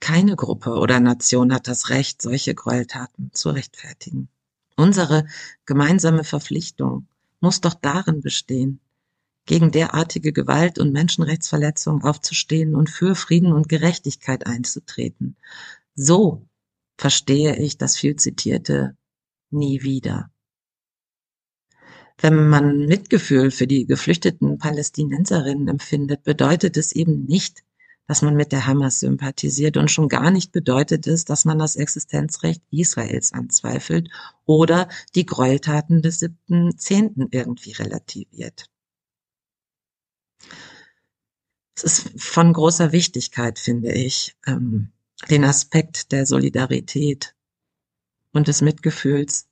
Keine 0.00 0.36
Gruppe 0.36 0.70
oder 0.74 1.00
Nation 1.00 1.52
hat 1.52 1.66
das 1.66 1.90
Recht, 1.90 2.22
solche 2.22 2.54
Gräueltaten 2.54 3.32
zu 3.32 3.50
rechtfertigen. 3.50 4.28
Unsere 4.76 5.26
gemeinsame 5.64 6.24
Verpflichtung 6.24 7.08
muss 7.42 7.60
doch 7.60 7.74
darin 7.74 8.22
bestehen, 8.22 8.80
gegen 9.44 9.70
derartige 9.70 10.32
Gewalt 10.32 10.78
und 10.78 10.92
Menschenrechtsverletzungen 10.92 12.02
aufzustehen 12.02 12.74
und 12.74 12.88
für 12.88 13.14
Frieden 13.14 13.52
und 13.52 13.68
Gerechtigkeit 13.68 14.46
einzutreten. 14.46 15.36
So 15.94 16.46
verstehe 16.96 17.56
ich 17.56 17.76
das 17.76 17.96
viel 17.96 18.16
zitierte 18.16 18.96
nie 19.50 19.82
wieder. 19.82 20.30
Wenn 22.18 22.48
man 22.48 22.86
Mitgefühl 22.86 23.50
für 23.50 23.66
die 23.66 23.84
geflüchteten 23.84 24.58
Palästinenserinnen 24.58 25.66
empfindet, 25.66 26.22
bedeutet 26.22 26.76
es 26.76 26.92
eben 26.92 27.24
nicht, 27.24 27.64
dass 28.06 28.22
man 28.22 28.34
mit 28.34 28.52
der 28.52 28.66
Hamas 28.66 29.00
sympathisiert 29.00 29.76
und 29.76 29.90
schon 29.90 30.08
gar 30.08 30.30
nicht 30.30 30.52
bedeutet 30.52 31.06
es, 31.06 31.24
dass 31.24 31.44
man 31.44 31.58
das 31.58 31.76
Existenzrecht 31.76 32.62
Israels 32.70 33.32
anzweifelt 33.32 34.10
oder 34.44 34.88
die 35.14 35.24
Gräueltaten 35.24 36.02
des 36.02 36.20
7.10. 36.20 37.28
irgendwie 37.30 37.72
relativiert. 37.72 38.66
Es 41.74 41.84
ist 41.84 42.20
von 42.20 42.52
großer 42.52 42.92
Wichtigkeit, 42.92 43.58
finde 43.58 43.92
ich, 43.92 44.36
ähm, 44.46 44.92
den 45.30 45.44
Aspekt 45.44 46.12
der 46.12 46.26
Solidarität 46.26 47.34
und 48.32 48.48
des 48.48 48.60
Mitgefühls 48.60 49.48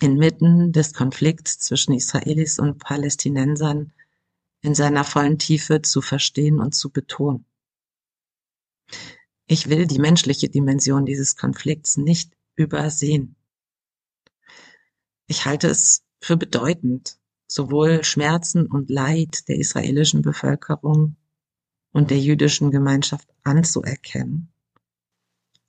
inmitten 0.00 0.72
des 0.72 0.94
Konflikts 0.94 1.58
zwischen 1.58 1.92
Israelis 1.92 2.58
und 2.58 2.78
Palästinensern 2.78 3.92
in 4.62 4.74
seiner 4.74 5.04
vollen 5.04 5.38
Tiefe 5.38 5.82
zu 5.82 6.00
verstehen 6.00 6.60
und 6.60 6.74
zu 6.74 6.90
betonen. 6.90 7.44
Ich 9.46 9.68
will 9.68 9.86
die 9.86 9.98
menschliche 9.98 10.48
Dimension 10.48 11.04
dieses 11.04 11.36
Konflikts 11.36 11.96
nicht 11.96 12.32
übersehen. 12.54 13.36
Ich 15.26 15.44
halte 15.44 15.68
es 15.68 16.04
für 16.20 16.36
bedeutend, 16.36 17.18
sowohl 17.46 18.04
Schmerzen 18.04 18.66
und 18.66 18.90
Leid 18.90 19.48
der 19.48 19.58
israelischen 19.58 20.22
Bevölkerung 20.22 21.16
und 21.92 22.10
der 22.10 22.18
jüdischen 22.18 22.70
Gemeinschaft 22.70 23.28
anzuerkennen, 23.42 24.52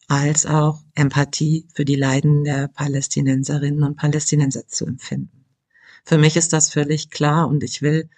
als 0.08 0.46
auch 0.46 0.82
Empathie 0.96 1.68
für 1.74 1.86
die 1.86 1.96
Leiden 1.96 2.44
der 2.44 2.70
Palästinenserinnen 2.70 3.84
und 3.84 3.98
Palästinenser 3.98 4.68
zu 4.68 4.86
empfinden. 4.86 5.46
Für 6.06 6.18
mich 6.18 6.38
ist 6.38 6.54
das 6.54 6.72
völlig 6.72 7.10
klar 7.10 7.48
und 7.48 7.64
ich 7.64 7.82
will 7.82 8.10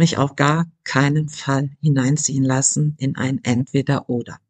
mich 0.00 0.16
auf 0.16 0.34
gar 0.34 0.66
keinen 0.82 1.28
Fall 1.28 1.76
hineinziehen 1.82 2.42
lassen 2.42 2.96
in 2.98 3.16
ein 3.16 3.44
Entweder-Oder. 3.44 4.40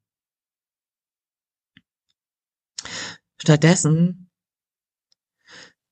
Stattdessen 3.37 4.31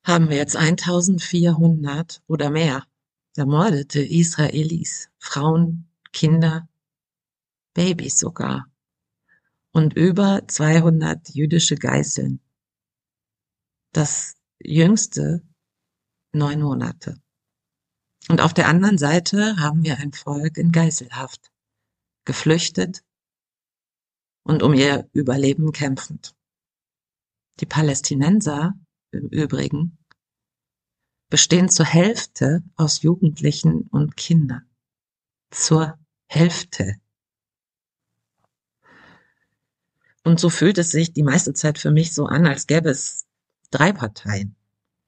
haben 0.04 0.30
wir 0.30 0.36
jetzt 0.36 0.54
1400 0.54 2.22
oder 2.28 2.50
mehr 2.50 2.86
ermordete 3.36 4.00
Israelis, 4.00 5.10
Frauen, 5.18 5.90
Kinder, 6.12 6.68
Babys 7.74 8.20
sogar 8.20 8.70
und 9.72 9.94
über 9.94 10.46
200 10.46 11.30
jüdische 11.30 11.74
Geißeln. 11.74 12.40
Das 13.92 14.36
jüngste 14.60 15.42
neun 16.32 16.62
Monate. 16.62 17.20
Und 18.28 18.42
auf 18.42 18.52
der 18.52 18.68
anderen 18.68 18.98
Seite 18.98 19.56
haben 19.56 19.82
wir 19.84 19.98
ein 19.98 20.12
Volk 20.12 20.58
in 20.58 20.70
Geiselhaft, 20.70 21.50
geflüchtet 22.26 23.02
und 24.42 24.62
um 24.62 24.74
ihr 24.74 25.08
Überleben 25.12 25.72
kämpfend. 25.72 26.34
Die 27.60 27.66
Palästinenser 27.66 28.74
im 29.12 29.28
Übrigen 29.28 29.98
bestehen 31.30 31.70
zur 31.70 31.86
Hälfte 31.86 32.62
aus 32.76 33.02
Jugendlichen 33.02 33.82
und 33.82 34.16
Kindern. 34.16 34.68
Zur 35.50 35.98
Hälfte. 36.26 36.96
Und 40.22 40.38
so 40.38 40.50
fühlt 40.50 40.76
es 40.76 40.90
sich 40.90 41.14
die 41.14 41.22
meiste 41.22 41.54
Zeit 41.54 41.78
für 41.78 41.90
mich 41.90 42.12
so 42.12 42.26
an, 42.26 42.46
als 42.46 42.66
gäbe 42.66 42.90
es 42.90 43.26
drei 43.70 43.92
Parteien. 43.92 44.54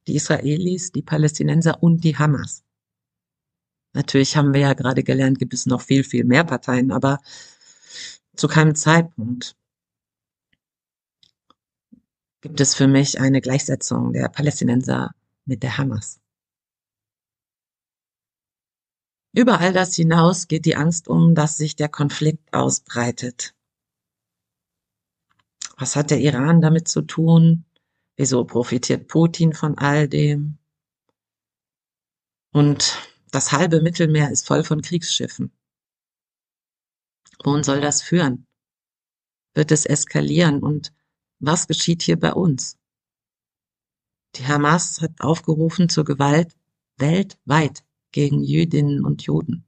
Die 0.07 0.17
Israelis, 0.17 0.93
die 0.93 1.03
Palästinenser 1.03 1.83
und 1.83 2.03
die 2.05 2.17
Hamas. 2.17 2.65
Natürlich 3.93 4.37
haben 4.37 4.55
wir 4.55 4.61
ja 4.61 4.75
gerade 4.75 5.03
gelernt, 5.03 5.39
gibt 5.39 5.55
es 5.55 5.67
noch 5.67 5.81
viel, 5.81 6.05
viel 6.05 6.25
mehr 6.25 6.45
Parteien, 6.45 6.93
aber 6.93 7.19
zu 8.37 8.47
keinem 8.47 8.75
Zeitpunkt 8.75 9.57
gibt 12.41 12.61
es 12.61 12.75
für 12.75 12.87
mich 12.87 13.21
eine 13.21 13.41
Gleichsetzung 13.41 14.13
der 14.13 14.29
Palästinenser 14.29 15.15
mit 15.45 15.63
der 15.63 15.77
Hamas. 15.77 16.21
Über 19.33 19.61
all 19.61 19.73
das 19.73 19.95
hinaus 19.95 20.49
geht 20.49 20.65
die 20.65 20.77
Angst 20.77 21.07
um, 21.07 21.35
dass 21.35 21.57
sich 21.57 21.77
der 21.77 21.89
Konflikt 21.89 22.53
ausbreitet. 22.53 23.55
Was 25.77 25.97
hat 25.97 26.11
der 26.11 26.21
Iran 26.21 26.61
damit 26.61 26.89
zu 26.89 27.03
tun? 27.03 27.65
Wieso 28.17 28.45
profitiert 28.45 29.09
Putin 29.09 29.53
von 29.53 29.79
all 29.79 30.09
dem? 30.09 30.59
Und 32.53 32.99
das 33.31 33.53
halbe 33.53 33.81
Mittelmeer 33.81 34.31
ist 34.31 34.47
voll 34.47 34.65
von 34.65 34.83
Kriegsschiffen. 34.83 35.53
Wohin 37.45 37.63
soll 37.65 37.81
das 37.81 38.03
führen? 38.03 38.47
Wird 39.55 39.73
es 39.73 39.87
eskalieren? 39.87 40.63
Und 40.63 40.93
was 41.39 41.67
geschieht 41.67 42.03
hier 42.03 42.19
bei 42.19 42.33
uns? 42.33 42.77
Die 44.37 44.47
Hamas 44.47 45.01
hat 45.01 45.21
aufgerufen 45.21 45.89
zur 45.89 46.05
Gewalt 46.05 46.57
weltweit 46.97 47.85
gegen 48.13 48.43
Jüdinnen 48.43 49.05
und 49.05 49.23
Juden. 49.23 49.65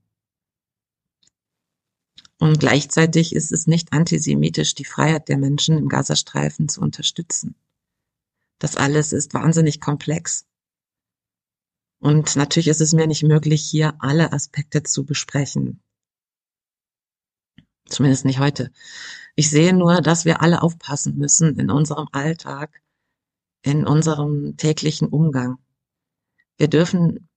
Und 2.38 2.58
gleichzeitig 2.58 3.34
ist 3.34 3.52
es 3.52 3.66
nicht 3.66 3.92
antisemitisch, 3.92 4.74
die 4.74 4.84
Freiheit 4.84 5.28
der 5.28 5.38
Menschen 5.38 5.78
im 5.78 5.88
Gazastreifen 5.88 6.68
zu 6.68 6.80
unterstützen. 6.80 7.54
Das 8.58 8.76
alles 8.76 9.12
ist 9.12 9.34
wahnsinnig 9.34 9.80
komplex. 9.80 10.44
Und 12.02 12.34
natürlich 12.34 12.66
ist 12.66 12.80
es 12.80 12.92
mir 12.92 13.06
nicht 13.06 13.22
möglich, 13.22 13.62
hier 13.62 13.94
alle 14.00 14.32
Aspekte 14.32 14.82
zu 14.82 15.04
besprechen. 15.04 15.80
Zumindest 17.86 18.24
nicht 18.24 18.40
heute. 18.40 18.72
Ich 19.36 19.48
sehe 19.48 19.72
nur, 19.72 20.00
dass 20.00 20.24
wir 20.24 20.42
alle 20.42 20.62
aufpassen 20.62 21.16
müssen 21.16 21.60
in 21.60 21.70
unserem 21.70 22.08
Alltag, 22.10 22.82
in 23.62 23.86
unserem 23.86 24.56
täglichen 24.56 25.06
Umgang. 25.06 25.58
Wir 26.56 26.66
dürfen 26.66 27.28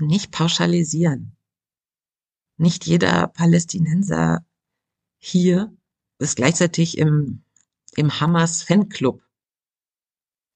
nicht 0.00 0.30
pauschalisieren. 0.30 1.36
Nicht 2.56 2.86
jeder 2.86 3.26
Palästinenser 3.26 4.42
hier 5.18 5.70
ist 6.18 6.36
gleichzeitig 6.36 6.96
im, 6.96 7.44
im 7.94 8.20
Hamas 8.20 8.62
Fanclub. 8.62 9.22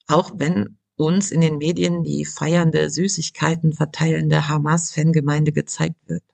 Auch 0.07 0.33
wenn 0.37 0.79
uns 0.97 1.31
in 1.31 1.41
den 1.41 1.59
Medien 1.59 2.03
die 2.03 2.25
feiernde 2.25 2.91
Süßigkeiten 2.91 3.75
verteilende 3.75 4.49
Hamas-Fangemeinde 4.49 5.53
gezeigt 5.53 6.01
wird. 6.07 6.25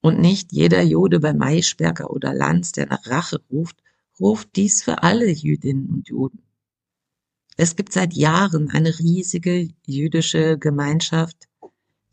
Und 0.00 0.20
nicht 0.20 0.52
jeder 0.52 0.82
Jude 0.82 1.20
bei 1.20 1.32
Maischberger 1.32 2.10
oder 2.10 2.34
Lanz, 2.34 2.72
der 2.72 2.86
nach 2.86 3.06
Rache 3.06 3.40
ruft, 3.50 3.76
ruft 4.20 4.56
dies 4.56 4.82
für 4.82 5.02
alle 5.02 5.30
Jüdinnen 5.30 5.88
und 5.88 6.08
Juden. 6.08 6.42
Es 7.56 7.76
gibt 7.76 7.92
seit 7.92 8.14
Jahren 8.14 8.70
eine 8.70 8.98
riesige 8.98 9.68
jüdische 9.86 10.58
Gemeinschaft, 10.58 11.48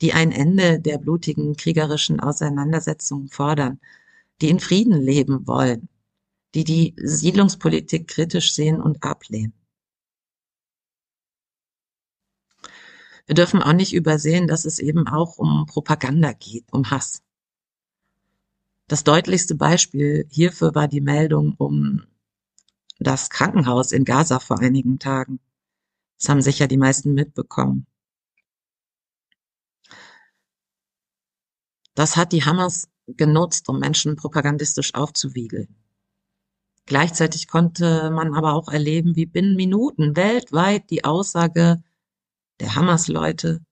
die 0.02 0.14
ein 0.14 0.32
Ende 0.32 0.80
der 0.80 0.98
blutigen 0.98 1.56
kriegerischen 1.56 2.20
Auseinandersetzungen 2.20 3.30
fordern, 3.30 3.80
die 4.42 4.50
in 4.50 4.60
Frieden 4.60 5.00
leben 5.00 5.48
wollen, 5.48 5.90
die 6.56 6.64
die 6.64 6.96
Siedlungspolitik 6.98 8.08
kritisch 8.08 8.54
sehen 8.54 8.82
und 8.82 9.04
ablehnen. 9.04 9.54
Wir 13.32 13.36
dürfen 13.36 13.64
auch 13.64 13.72
nicht 13.72 13.94
übersehen, 13.94 14.46
dass 14.46 14.66
es 14.66 14.78
eben 14.78 15.08
auch 15.08 15.38
um 15.38 15.66
Propaganda 15.66 16.34
geht, 16.34 16.66
um 16.74 16.92
Hass. 16.92 17.22
Das 18.90 19.06
deutlichste 19.06 19.56
Beispiel 19.56 20.28
hierfür 20.30 20.76
war 20.76 20.90
die 20.90 21.00
Meldung 21.00 21.56
um 21.58 22.04
das 23.00 23.30
Krankenhaus 23.30 23.94
in 23.94 24.04
Gaza 24.04 24.40
vor 24.40 24.60
einigen 24.60 25.00
Tagen. 25.00 25.40
Das 26.20 26.28
haben 26.28 26.42
sicher 26.42 26.68
die 26.68 26.76
meisten 26.76 27.14
mitbekommen. 27.14 27.88
Das 31.96 32.18
hat 32.18 32.34
die 32.34 32.44
Hamas 32.44 32.90
genutzt, 33.08 33.70
um 33.70 33.80
Menschen 33.80 34.18
propagandistisch 34.18 34.94
aufzuwiegeln. 34.94 35.74
Gleichzeitig 36.86 37.48
konnte 37.48 38.12
man 38.12 38.34
aber 38.34 38.56
auch 38.56 38.68
erleben, 38.68 39.16
wie 39.16 39.26
binnen 39.26 39.56
Minuten 39.56 40.18
weltweit 40.18 40.90
die 40.90 41.06
Aussage 41.06 41.82
der 42.62 42.76
Hamas-Leute, 42.76 43.66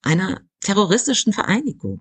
einer 0.00 0.40
terroristischen 0.60 1.34
Vereinigung, 1.34 2.00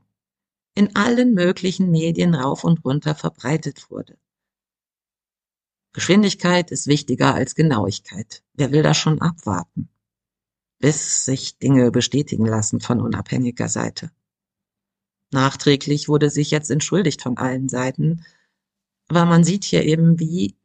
in 0.74 0.96
allen 0.96 1.34
möglichen 1.34 1.92
Medien 1.92 2.34
rauf 2.34 2.64
und 2.64 2.84
runter 2.86 3.14
verbreitet 3.14 3.92
wurde. 3.92 4.18
Geschwindigkeit 5.92 6.72
ist 6.72 6.88
wichtiger 6.88 7.36
als 7.36 7.56
Genauigkeit. 7.56 8.42
Wer 8.54 8.72
will 8.72 8.84
da 8.84 8.94
schon 8.94 9.22
abwarten, 9.22 9.90
bis 10.80 11.26
sich 11.26 11.60
Dinge 11.60 11.92
bestätigen 11.92 12.46
lassen 12.46 12.80
von 12.80 13.02
unabhängiger 13.02 13.68
Seite? 13.68 14.12
Nachträglich 15.32 16.08
wurde 16.08 16.30
sich 16.30 16.52
jetzt 16.52 16.72
entschuldigt 16.72 17.22
von 17.22 17.38
allen 17.38 17.68
Seiten, 17.68 18.26
aber 19.10 19.26
man 19.26 19.44
sieht 19.44 19.66
hier 19.66 19.84
eben, 19.84 20.20
wie 20.20 20.56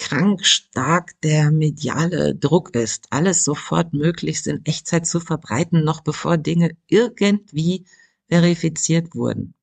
krank 0.00 0.46
stark 0.46 1.20
der 1.20 1.50
mediale 1.52 2.34
Druck 2.34 2.74
ist, 2.74 3.06
alles 3.10 3.44
sofort 3.44 3.92
möglichst 3.92 4.46
in 4.46 4.64
Echtzeit 4.64 5.06
zu 5.06 5.20
verbreiten, 5.20 5.84
noch 5.84 6.00
bevor 6.00 6.38
Dinge 6.38 6.70
irgendwie 6.88 7.84
verifiziert 8.26 9.14
wurden. 9.14 9.54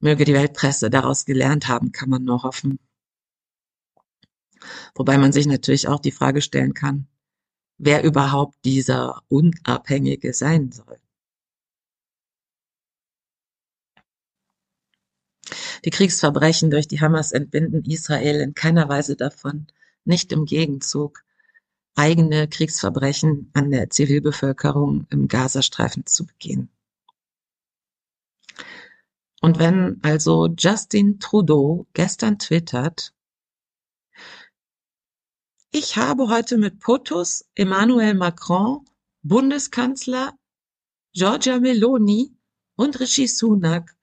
Möge 0.00 0.24
die 0.24 0.34
Weltpresse 0.34 0.90
daraus 0.90 1.24
gelernt 1.24 1.68
haben, 1.68 1.92
kann 1.92 2.10
man 2.10 2.24
nur 2.24 2.42
hoffen. 2.42 2.80
Wobei 4.96 5.18
man 5.18 5.32
sich 5.32 5.46
natürlich 5.46 5.86
auch 5.86 6.00
die 6.00 6.10
Frage 6.10 6.42
stellen 6.42 6.74
kann, 6.74 7.06
wer 7.78 8.02
überhaupt 8.02 8.56
dieser 8.64 9.22
Unabhängige 9.28 10.34
sein 10.34 10.72
soll. 10.72 10.98
Die 15.86 15.90
Kriegsverbrechen 15.90 16.72
durch 16.72 16.88
die 16.88 17.00
Hamas 17.00 17.30
entbinden 17.30 17.84
Israel 17.84 18.40
in 18.40 18.54
keiner 18.54 18.88
Weise 18.88 19.14
davon, 19.14 19.68
nicht 20.04 20.32
im 20.32 20.44
Gegenzug 20.44 21.22
eigene 21.94 22.48
Kriegsverbrechen 22.48 23.52
an 23.54 23.70
der 23.70 23.88
Zivilbevölkerung 23.88 25.06
im 25.10 25.28
Gazastreifen 25.28 26.04
zu 26.04 26.26
begehen. 26.26 26.70
Und 29.40 29.60
wenn 29.60 30.00
also 30.02 30.48
Justin 30.58 31.20
Trudeau 31.20 31.86
gestern 31.92 32.40
twittert, 32.40 33.14
ich 35.70 35.96
habe 35.96 36.28
heute 36.28 36.58
mit 36.58 36.80
POTUS, 36.80 37.48
Emmanuel 37.54 38.14
Macron, 38.14 38.84
Bundeskanzler 39.22 40.36
Giorgia 41.12 41.60
Meloni 41.60 42.36
und 42.74 42.98
Rishi 42.98 43.28
Sunak 43.28 43.95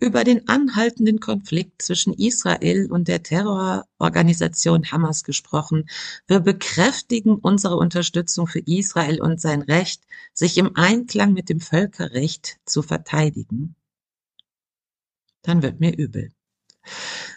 über 0.00 0.24
den 0.24 0.48
anhaltenden 0.48 1.20
Konflikt 1.20 1.82
zwischen 1.82 2.14
Israel 2.14 2.90
und 2.90 3.06
der 3.06 3.22
Terrororganisation 3.22 4.90
Hamas 4.90 5.24
gesprochen. 5.24 5.88
Wir 6.26 6.40
bekräftigen 6.40 7.36
unsere 7.36 7.76
Unterstützung 7.76 8.46
für 8.46 8.60
Israel 8.60 9.20
und 9.20 9.40
sein 9.40 9.60
Recht, 9.60 10.02
sich 10.32 10.56
im 10.56 10.74
Einklang 10.74 11.34
mit 11.34 11.50
dem 11.50 11.60
Völkerrecht 11.60 12.58
zu 12.64 12.82
verteidigen. 12.82 13.76
Dann 15.42 15.62
wird 15.62 15.80
mir 15.80 15.96
übel. 15.96 16.32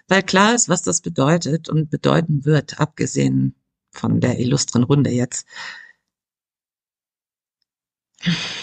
Weil 0.08 0.24
klar 0.24 0.56
ist, 0.56 0.70
was 0.70 0.82
das 0.84 1.02
bedeutet 1.02 1.68
und 1.68 1.90
bedeuten 1.90 2.46
wird, 2.46 2.80
abgesehen 2.80 3.56
von 3.92 4.22
der 4.22 4.40
illustren 4.40 4.84
Runde 4.84 5.10
jetzt. 5.10 5.46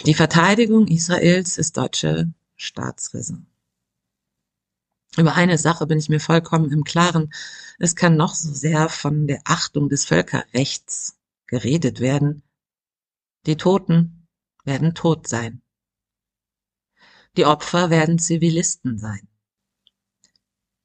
Die 0.06 0.14
Verteidigung 0.14 0.88
Israels 0.88 1.58
ist 1.58 1.76
deutsche 1.76 2.32
Staatsräson. 2.56 3.49
Über 5.16 5.34
eine 5.34 5.58
Sache 5.58 5.86
bin 5.86 5.98
ich 5.98 6.08
mir 6.08 6.20
vollkommen 6.20 6.70
im 6.70 6.84
Klaren. 6.84 7.32
Es 7.78 7.96
kann 7.96 8.16
noch 8.16 8.34
so 8.34 8.52
sehr 8.52 8.88
von 8.88 9.26
der 9.26 9.40
Achtung 9.44 9.88
des 9.88 10.04
Völkerrechts 10.04 11.18
geredet 11.46 12.00
werden. 12.00 12.42
Die 13.46 13.56
Toten 13.56 14.28
werden 14.64 14.94
tot 14.94 15.26
sein. 15.26 15.62
Die 17.36 17.44
Opfer 17.44 17.90
werden 17.90 18.18
Zivilisten 18.18 18.98
sein. 18.98 19.28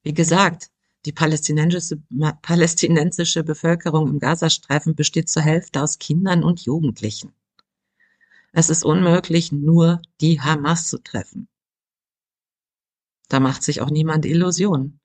Wie 0.02 0.14
gesagt, 0.14 0.72
die 1.06 1.12
palästinensische, 1.12 2.02
palästinensische 2.42 3.44
Bevölkerung 3.44 4.08
im 4.08 4.20
Gazastreifen 4.20 4.96
besteht 4.96 5.30
zur 5.30 5.44
Hälfte 5.44 5.84
aus 5.84 6.00
Kindern 6.00 6.44
und 6.44 6.62
Jugendlichen. 6.62 7.34
Es 8.54 8.70
ist 8.70 8.84
unmöglich, 8.84 9.52
nur 9.52 10.02
die 10.22 10.42
Hamas 10.42 10.88
zu 10.88 10.98
treffen. 10.98 11.48
Da 13.28 13.40
macht 13.40 13.64
sich 13.64 13.82
auch 13.82 13.90
niemand 13.90 14.26
Illusionen. 14.26 15.00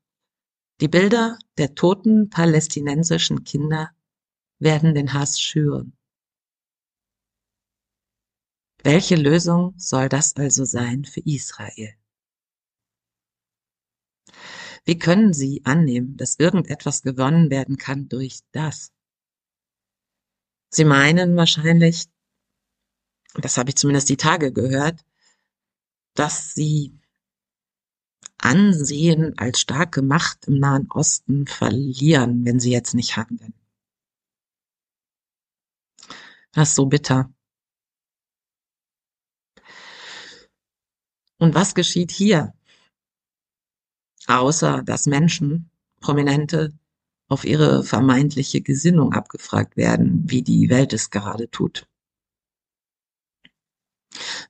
Die 0.81 0.89
Bilder 0.89 1.39
der 1.59 1.75
toten 1.75 2.31
palästinensischen 2.31 3.45
Kinder 3.45 3.91
werden 4.59 4.95
den 4.95 5.13
Hass 5.13 5.41
schüren. 5.41 5.97
Welche 8.83 9.17
Lösung 9.17 9.75
soll 9.77 10.09
das 10.09 10.37
also 10.37 10.65
sein 10.65 11.05
für 11.05 11.21
Israel? 11.21 11.95
Wie 14.85 14.99
können 14.99 15.35
Sie 15.35 15.63
annehmen, 15.65 16.17
dass 16.17 16.39
irgendetwas 16.39 17.03
gewonnen 17.03 17.51
werden 17.51 17.77
kann 17.77 18.09
durch 18.09 18.41
das? 18.53 18.93
Sie 20.71 20.85
meinen 20.85 21.37
wahrscheinlich, 21.37 22.07
das 23.35 23.59
habe 23.59 23.71
ich 23.71 23.77
zumindest 23.77 24.09
die 24.09 24.17
Tage 24.17 24.53
gehört, 24.53 25.05
dass 26.15 26.55
Sie 26.55 27.00
Ansehen 28.43 29.37
als 29.39 29.61
starke 29.61 30.03
Macht 30.03 30.47
im 30.47 30.59
Nahen 30.59 30.91
Osten 30.91 31.47
verlieren, 31.47 32.45
wenn 32.45 32.61
Sie 32.61 32.73
jetzt 32.73 32.95
nicht 32.95 33.17
handeln. 33.17 33.55
Das 36.53 36.71
ist 36.71 36.75
so 36.75 36.87
bitter. 36.87 37.33
Und 41.39 41.55
was 41.55 41.75
geschieht 41.75 42.11
hier? 42.11 42.53
außer 44.31 44.83
dass 44.83 45.07
Menschen, 45.07 45.71
Prominente, 46.01 46.73
auf 47.29 47.45
ihre 47.45 47.85
vermeintliche 47.85 48.61
Gesinnung 48.61 49.13
abgefragt 49.13 49.77
werden, 49.77 50.29
wie 50.29 50.43
die 50.43 50.69
Welt 50.69 50.93
es 50.93 51.11
gerade 51.11 51.51
tut. 51.51 51.87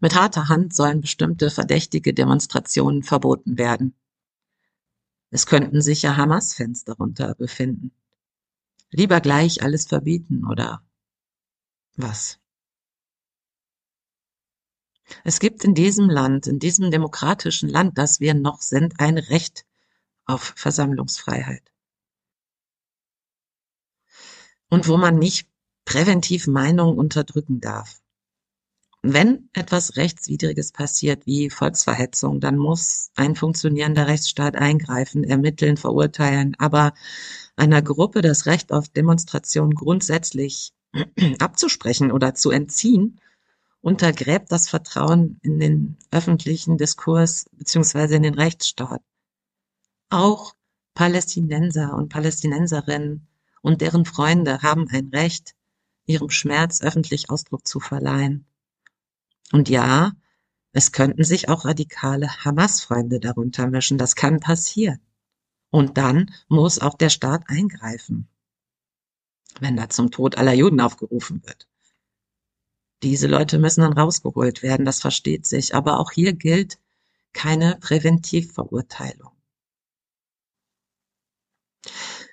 Mit 0.01 0.14
harter 0.14 0.49
Hand 0.49 0.75
sollen 0.75 1.01
bestimmte 1.01 1.51
verdächtige 1.51 2.14
Demonstrationen 2.14 3.03
verboten 3.03 3.59
werden. 3.59 3.95
Es 5.31 5.47
könnten 5.47 5.81
sich 5.81 6.03
ja 6.03 6.16
Hamas-Fans 6.16 6.85
darunter 6.85 7.35
befinden. 7.35 7.93
Lieber 8.91 9.21
gleich 9.21 9.62
alles 9.62 9.87
verbieten 9.87 10.45
oder 10.47 10.83
was? 11.97 12.41
Es 15.25 15.39
gibt 15.41 15.64
in 15.64 15.75
diesem 15.75 16.09
Land, 16.09 16.47
in 16.47 16.59
diesem 16.59 16.91
demokratischen 16.91 17.68
Land, 17.68 17.99
das 17.99 18.21
wir 18.21 18.35
noch 18.35 18.62
sind, 18.62 18.99
ein 18.99 19.18
Recht 19.18 19.66
auf 20.25 20.55
Versammlungsfreiheit. 20.57 21.62
Und 24.68 24.87
wo 24.87 24.97
man 24.97 25.18
nicht 25.18 25.49
präventiv 25.85 26.47
Meinungen 26.47 26.99
unterdrücken 26.99 27.61
darf. 27.61 27.99
Wenn 29.03 29.48
etwas 29.55 29.96
Rechtswidriges 29.96 30.72
passiert, 30.72 31.24
wie 31.24 31.48
Volksverhetzung, 31.48 32.38
dann 32.38 32.59
muss 32.59 33.11
ein 33.16 33.34
funktionierender 33.34 34.07
Rechtsstaat 34.07 34.57
eingreifen, 34.57 35.24
ermitteln, 35.24 35.78
verurteilen. 35.78 36.55
Aber 36.59 36.92
einer 37.57 37.80
Gruppe 37.80 38.20
das 38.20 38.44
Recht 38.44 38.72
auf 38.72 38.90
Demonstration 38.90 39.70
grundsätzlich 39.70 40.74
abzusprechen 41.38 42.12
oder 42.12 42.34
zu 42.34 42.51
entziehen, 42.51 43.18
untergräbt 43.80 44.53
das 44.53 44.68
Vertrauen 44.68 45.38
in 45.42 45.59
den 45.59 45.96
öffentlichen 46.11 46.76
Diskurs 46.76 47.46
beziehungsweise 47.53 48.16
in 48.16 48.22
den 48.22 48.34
Rechtsstaat. 48.34 49.01
Auch 50.11 50.55
Palästinenser 50.92 51.94
und 51.94 52.11
Palästinenserinnen 52.11 53.26
und 53.62 53.80
deren 53.80 54.05
Freunde 54.05 54.61
haben 54.61 54.88
ein 54.90 55.09
Recht, 55.09 55.55
ihrem 56.05 56.28
Schmerz 56.28 56.82
öffentlich 56.82 57.30
Ausdruck 57.30 57.66
zu 57.66 57.80
verleihen. 57.80 58.44
Und 59.53 59.68
ja, 59.68 60.12
es 60.72 60.92
könnten 60.92 61.24
sich 61.24 61.48
auch 61.48 61.64
radikale 61.64 62.28
Hamas-Freunde 62.44 63.18
darunter 63.20 63.66
mischen. 63.66 63.98
Das 63.98 64.14
kann 64.14 64.40
passieren. 64.40 65.01
Und 65.70 65.98
dann 65.98 66.32
muss 66.48 66.78
auch 66.78 66.94
der 66.94 67.11
Staat 67.11 67.44
eingreifen, 67.48 68.28
wenn 69.61 69.76
da 69.76 69.88
zum 69.88 70.11
Tod 70.11 70.36
aller 70.38 70.55
Juden 70.55 70.80
aufgerufen 70.80 71.44
wird. 71.44 71.68
Diese 73.03 73.26
Leute 73.26 73.59
müssen 73.59 73.80
dann 73.80 73.94
rausgeholt 73.94 74.62
werden, 74.62 74.84
das 74.84 75.01
versteht 75.01 75.46
sich. 75.46 75.74
Aber 75.74 75.98
auch 76.01 76.12
hier 76.12 76.32
gilt 76.34 76.78
keine 77.32 77.76
Präventivverurteilung. 77.76 79.30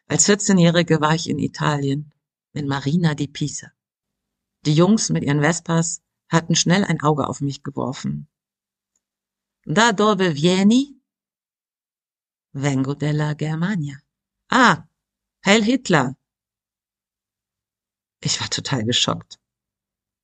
Als 0.08 0.28
14-Jährige 0.28 1.00
war 1.02 1.16
ich 1.16 1.30
in 1.30 1.40
Italien, 1.40 2.14
in 2.54 2.68
Marina 2.68 3.14
di 3.14 3.28
Pisa. 3.28 3.72
Die 4.66 4.74
Jungs 4.74 5.10
mit 5.10 5.24
ihren 5.24 5.42
Vespas 5.42 6.02
hatten 6.30 6.56
schnell 6.56 6.84
ein 6.84 7.02
Auge 7.02 7.28
auf 7.28 7.42
mich 7.42 7.64
geworfen. 7.64 8.28
Da 9.66 9.92
dove 9.92 10.36
vieni? 10.36 11.02
Vengo 12.54 12.94
della 12.94 13.34
Germania. 13.34 13.98
Ah, 14.50 14.88
Heil 15.46 15.64
Hitler. 15.64 16.16
Ich 18.22 18.40
war 18.42 18.50
total 18.50 18.84
geschockt. 18.84 19.40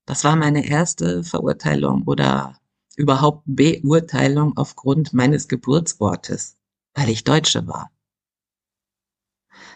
Das 0.05 0.23
war 0.23 0.35
meine 0.35 0.65
erste 0.65 1.23
Verurteilung 1.23 2.03
oder 2.03 2.59
überhaupt 2.97 3.43
Beurteilung 3.45 4.57
aufgrund 4.57 5.13
meines 5.13 5.47
Geburtsortes, 5.47 6.57
weil 6.93 7.09
ich 7.09 7.23
Deutsche 7.23 7.67
war. 7.67 7.91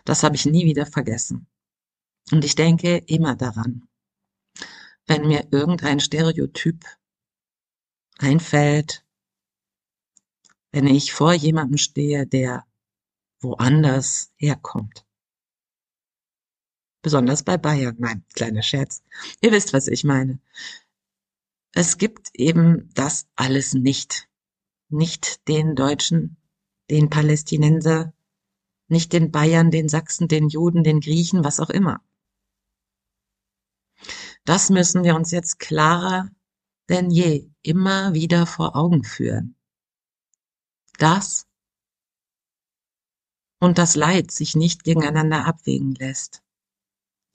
Das 0.05 0.23
habe 0.23 0.35
ich 0.35 0.45
nie 0.45 0.65
wieder 0.65 0.85
vergessen. 0.85 1.47
Und 2.31 2.43
ich 2.43 2.55
denke 2.55 2.97
immer 3.07 3.35
daran, 3.35 3.87
wenn 5.07 5.27
mir 5.27 5.47
irgendein 5.51 5.99
Stereotyp 5.99 6.85
einfällt, 8.19 9.05
wenn 10.71 10.87
ich 10.87 11.13
vor 11.13 11.33
jemandem 11.33 11.77
stehe, 11.77 12.27
der 12.27 12.65
woanders 13.39 14.31
herkommt. 14.35 15.05
Besonders 17.01 17.43
bei 17.43 17.57
Bayern. 17.57 17.95
Nein, 17.99 18.25
kleiner 18.33 18.61
Scherz. 18.61 19.03
Ihr 19.41 19.51
wisst, 19.51 19.73
was 19.73 19.87
ich 19.87 20.03
meine. 20.03 20.39
Es 21.73 21.97
gibt 21.97 22.29
eben 22.33 22.89
das 22.93 23.27
alles 23.35 23.73
nicht. 23.73 24.27
Nicht 24.89 25.47
den 25.47 25.75
Deutschen, 25.75 26.37
den 26.89 27.09
Palästinenser, 27.09 28.13
nicht 28.87 29.13
den 29.13 29.31
Bayern, 29.31 29.69
den 29.69 29.89
Sachsen, 29.89 30.27
den 30.27 30.49
Juden, 30.49 30.83
den 30.83 31.01
Griechen, 31.01 31.43
was 31.43 31.59
auch 31.59 31.69
immer. 31.69 32.01
Das 34.47 34.69
müssen 34.69 35.03
wir 35.03 35.13
uns 35.15 35.31
jetzt 35.31 35.59
klarer 35.59 36.29
denn 36.89 37.09
je 37.09 37.49
immer 37.63 38.13
wieder 38.13 38.45
vor 38.45 38.75
Augen 38.75 39.03
führen. 39.03 39.55
Das 40.97 41.45
und 43.59 43.77
das 43.77 43.95
Leid 43.95 44.31
sich 44.31 44.55
nicht 44.55 44.83
gegeneinander 44.83 45.45
abwägen 45.45 45.95
lässt. 45.95 46.43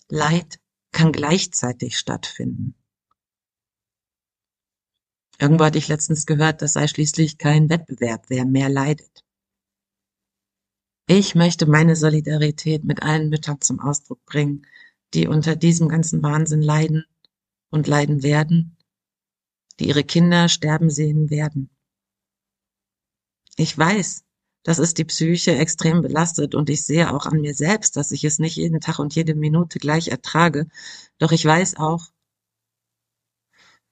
Leid 0.08 0.60
kann 0.92 1.12
gleichzeitig 1.12 1.98
stattfinden. 1.98 2.74
Irgendwo 5.38 5.64
hatte 5.64 5.78
ich 5.78 5.88
letztens 5.88 6.26
gehört, 6.26 6.62
das 6.62 6.74
sei 6.74 6.86
schließlich 6.86 7.38
kein 7.38 7.68
Wettbewerb, 7.68 8.26
wer 8.28 8.44
mehr 8.44 8.68
leidet. 8.68 9.24
Ich 11.08 11.34
möchte 11.34 11.66
meine 11.66 11.96
Solidarität 11.96 12.84
mit 12.84 13.02
allen 13.02 13.28
Müttern 13.28 13.60
zum 13.60 13.80
Ausdruck 13.80 14.24
bringen, 14.24 14.64
die 15.14 15.28
unter 15.28 15.56
diesem 15.56 15.88
ganzen 15.88 16.22
Wahnsinn 16.22 16.62
leiden 16.62 17.04
und 17.70 17.86
leiden 17.86 18.22
werden, 18.22 18.76
die 19.78 19.88
ihre 19.88 20.04
Kinder 20.04 20.48
sterben 20.48 20.90
sehen 20.90 21.30
werden. 21.30 21.70
Ich 23.56 23.76
weiß, 23.76 24.24
dass 24.62 24.78
es 24.78 24.94
die 24.94 25.04
Psyche 25.04 25.56
extrem 25.56 26.02
belastet 26.02 26.54
und 26.54 26.70
ich 26.70 26.84
sehe 26.84 27.12
auch 27.12 27.26
an 27.26 27.40
mir 27.40 27.54
selbst, 27.54 27.96
dass 27.96 28.12
ich 28.12 28.24
es 28.24 28.38
nicht 28.38 28.56
jeden 28.56 28.80
Tag 28.80 28.98
und 28.98 29.14
jede 29.14 29.34
Minute 29.34 29.78
gleich 29.78 30.08
ertrage. 30.08 30.68
Doch 31.18 31.32
ich 31.32 31.44
weiß 31.44 31.76
auch, 31.76 32.08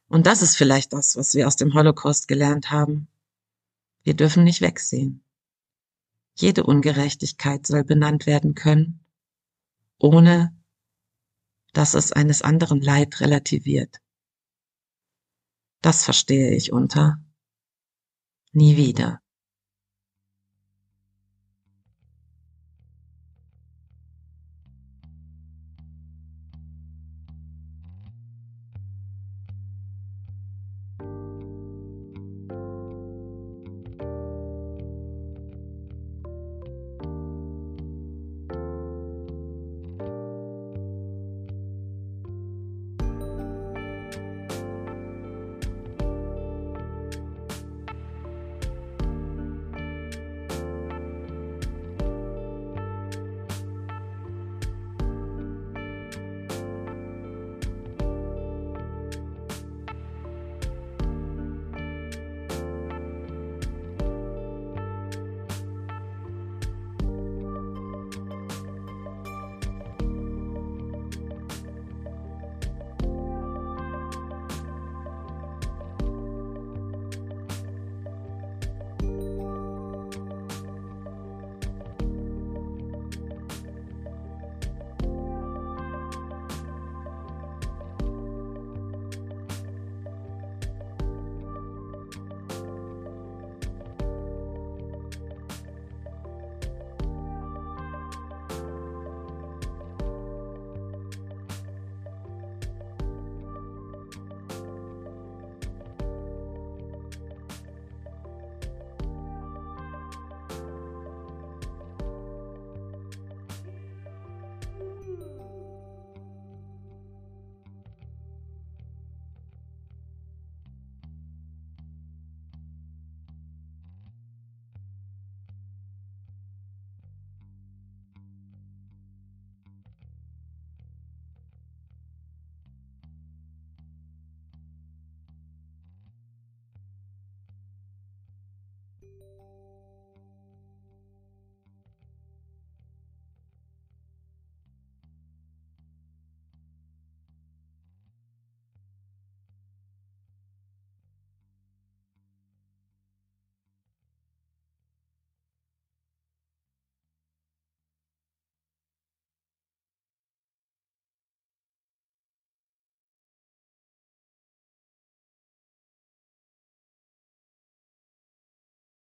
und 0.09 0.27
das 0.27 0.43
ist 0.43 0.57
vielleicht 0.57 0.93
das, 0.93 1.17
was 1.17 1.35
wir 1.35 1.47
aus 1.47 1.57
dem 1.57 1.75
Holocaust 1.75 2.27
gelernt 2.27 2.71
haben, 2.71 3.09
wir 4.03 4.15
dürfen 4.15 4.43
nicht 4.43 4.61
wegsehen. 4.61 5.23
Jede 6.35 6.65
Ungerechtigkeit 6.65 7.67
soll 7.67 7.85
benannt 7.85 8.27
werden 8.27 8.55
können, 8.55 9.05
ohne 9.99 10.53
dass 11.73 11.95
es 11.95 12.13
eines 12.13 12.43
anderen 12.43 12.81
Leid 12.81 13.21
relativiert. 13.21 14.01
Das 15.83 16.05
verstehe 16.05 16.55
ich 16.55 16.73
unter 16.73 17.19
nie 18.53 18.77
wieder. 18.77 19.21